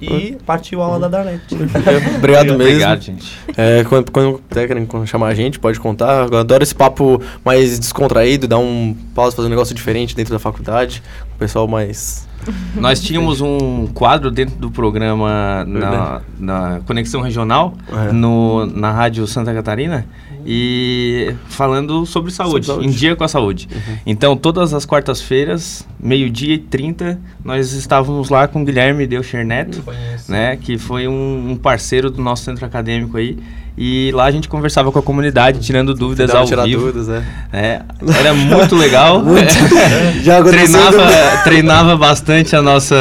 E 0.00 0.36
partiu 0.44 0.82
a 0.82 0.86
aula 0.86 1.00
da 1.00 1.08
Darlete. 1.08 1.54
Obrigado 2.16 2.46
mesmo. 2.46 2.54
Obrigado, 2.54 3.00
gente. 3.00 3.38
É, 3.56 3.84
quando, 3.84 4.10
quando 4.10 4.40
querem 4.50 4.86
chamar 5.06 5.28
a 5.28 5.34
gente, 5.34 5.58
pode 5.58 5.80
contar. 5.80 6.28
Eu 6.30 6.38
adoro 6.38 6.62
esse 6.62 6.74
papo 6.74 7.20
mais 7.44 7.78
descontraído, 7.78 8.46
dar 8.46 8.58
um 8.58 8.94
pausa, 9.14 9.34
fazer 9.36 9.46
um 9.46 9.50
negócio 9.50 9.74
diferente 9.74 10.14
dentro 10.14 10.32
da 10.32 10.38
faculdade. 10.38 11.02
O 11.34 11.38
pessoal 11.38 11.66
mais 11.66 12.26
Nós 12.74 13.00
tínhamos 13.00 13.40
um 13.40 13.86
quadro 13.88 14.30
dentro 14.30 14.56
do 14.56 14.70
programa 14.70 15.64
na, 15.66 16.20
na 16.38 16.80
Conexão 16.86 17.20
Regional, 17.20 17.74
É. 17.90 18.12
no, 18.12 18.66
na 18.66 18.90
Rádio 18.92 19.26
Santa 19.26 19.52
Catarina, 19.54 20.06
e 20.46 21.34
falando 21.48 22.04
sobre 22.06 22.30
saúde, 22.32 22.66
saúde. 22.66 22.86
em 22.86 22.90
dia 22.90 23.14
com 23.16 23.24
a 23.24 23.28
saúde. 23.28 23.68
Então, 24.06 24.36
todas 24.36 24.72
as 24.74 24.84
quartas-feiras, 24.84 25.86
meio-dia 25.98 26.54
e 26.54 26.58
30, 26.58 27.18
nós 27.44 27.72
estávamos 27.72 28.28
lá 28.28 28.46
com 28.48 28.62
o 28.62 28.64
Guilherme 28.64 29.06
Delcher 29.06 29.44
Neto, 29.46 29.82
né, 30.28 30.56
que 30.56 30.78
foi 30.78 31.08
um, 31.08 31.50
um 31.52 31.56
parceiro 31.56 32.10
do 32.10 32.20
nosso 32.22 32.44
centro 32.44 32.64
acadêmico 32.64 33.16
aí. 33.16 33.38
E 33.76 34.12
lá 34.14 34.26
a 34.26 34.30
gente 34.30 34.48
conversava 34.48 34.92
com 34.92 35.00
a 35.00 35.02
comunidade, 35.02 35.58
tirando 35.58 35.94
dúvidas 35.94 36.30
ao 36.32 36.44
tirar 36.44 36.62
vivo. 36.64 36.82
dúvidas, 36.92 37.08
é. 37.08 37.24
É, 37.52 37.82
era 38.20 38.32
muito 38.32 38.76
legal. 38.76 39.20
Já 40.22 40.38
aconteceu 40.38 40.68
treinava, 40.92 41.42
treinava 41.42 41.96
bastante 41.96 42.54
a 42.54 42.62
nossa, 42.62 42.94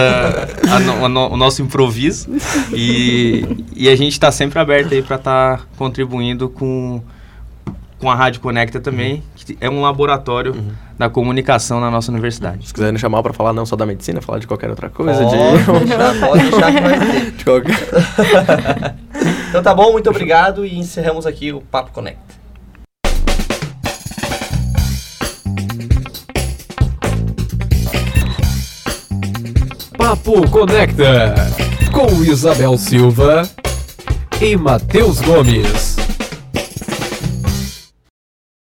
a 0.67 0.79
no- 0.79 1.05
a 1.05 1.09
no- 1.09 1.27
o 1.33 1.37
nosso 1.37 1.61
improviso. 1.61 2.27
E, 2.73 3.45
e 3.75 3.87
a 3.87 3.95
gente 3.95 4.13
está 4.13 4.31
sempre 4.31 4.57
aberto 4.57 4.93
aí 4.95 5.03
para 5.03 5.17
estar 5.17 5.67
contribuindo 5.77 6.49
com, 6.49 7.03
com 8.03 8.11
a 8.11 8.15
Rádio 8.15 8.41
Conecta 8.41 8.81
também, 8.81 9.23
que 9.33 9.57
é 9.61 9.69
um 9.69 9.79
laboratório 9.81 10.53
da 10.99 11.09
comunicação 11.09 11.79
na 11.79 11.89
nossa 11.89 12.11
universidade. 12.11 12.67
Se 12.67 12.73
quiserem 12.73 12.99
chamar 12.99 13.23
pra 13.23 13.31
falar 13.31 13.53
não 13.53 13.65
só 13.65 13.77
da 13.77 13.85
medicina, 13.85 14.21
falar 14.21 14.39
de 14.39 14.45
qualquer 14.45 14.69
outra 14.69 14.89
coisa, 14.89 15.23
Pode 15.23 15.31
de, 15.31 15.85
deixar, 15.85 16.19
pode 16.19 16.41
deixar 16.49 16.73
que 16.75 16.81
vai 16.81 16.99
ter. 16.99 17.31
de 17.31 17.45
qualquer... 17.45 18.95
Então 19.47 19.63
tá 19.63 19.73
bom, 19.73 19.93
muito 19.93 20.09
obrigado 20.09 20.65
e 20.65 20.77
encerramos 20.77 21.25
aqui 21.25 21.53
o 21.53 21.61
Papo 21.61 21.91
Conecta. 21.93 22.33
Papo 29.97 30.49
Conecta 30.49 31.35
com 31.93 32.21
Isabel 32.23 32.77
Silva 32.77 33.43
e 34.41 34.57
Matheus 34.57 35.21
Gomes. 35.21 35.92